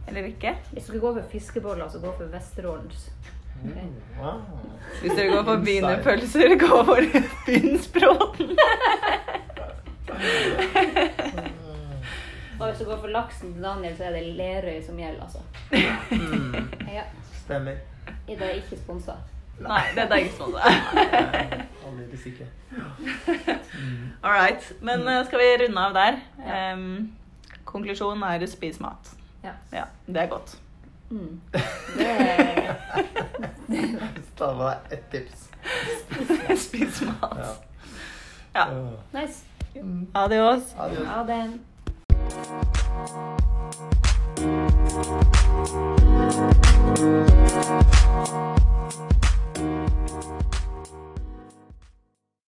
eller 0.09 0.25
ikke. 0.31 0.55
Hvis 0.73 0.87
du 0.89 0.97
går 1.03 1.19
for 1.21 1.29
fiskeboller, 1.31 1.89
så 1.93 2.01
gå 2.01 2.11
for 2.17 2.31
Vesterålens. 2.33 3.09
Mm, 3.59 3.91
wow. 4.21 4.39
Hvis 5.01 5.13
dere 5.17 5.33
går 5.35 5.43
for 5.49 5.65
wienerpølser, 5.67 6.53
gå 6.61 6.77
for 6.87 7.01
Finnsbråten. 7.45 8.53
Og 12.59 12.67
hvis 12.69 12.79
du 12.79 12.85
går 12.89 12.97
for 12.99 13.07
laksen 13.13 13.53
til 13.53 13.63
Daniel, 13.63 13.93
så 13.97 14.03
er 14.09 14.15
det 14.17 14.23
Lerøy 14.35 14.79
som 14.85 14.97
gjelder, 14.99 15.23
altså. 15.23 15.39
Mm, 16.11 16.71
Ja. 16.93 17.03
stemmer. 17.43 17.77
Ida 18.27 18.45
er 18.49 18.57
ikke 18.59 18.77
sponsa. 18.81 19.11
Nei, 19.59 19.81
dette 19.95 20.13
er 20.13 20.23
ikke 20.23 20.35
sponsa. 20.35 20.59
Aldeles 21.87 22.25
ikke. 22.25 22.47
All 24.23 24.31
right. 24.31 24.71
Men 24.81 25.07
eh, 25.07 25.25
skal 25.25 25.39
vi 25.39 25.49
runde 25.63 25.85
av 25.85 25.93
der? 25.97 26.19
Um, 26.73 27.11
konklusjonen 27.65 28.23
er 28.23 28.45
spis 28.47 28.79
mat. 28.79 29.11
Ja. 29.43 29.55
Ja, 29.73 29.83
det 30.07 30.17
er 30.23 30.27
godt. 30.31 30.57
Mm. 31.09 31.41
Det 31.97 32.07
er 32.07 32.77
Ta 34.37 34.53
med 34.55 34.65
deg 34.65 34.77
ett 34.93 35.07
tips. 35.11 35.49
spis 36.67 37.01
mat. 37.01 37.39
Ja. 37.39 37.49
Ja. 38.55 38.65
nice. 39.13 39.43
Adios. 40.13 40.73
Adios. 40.77 41.07
Adios 41.07 41.27
det. 41.27 41.59
Thank 48.19 48.58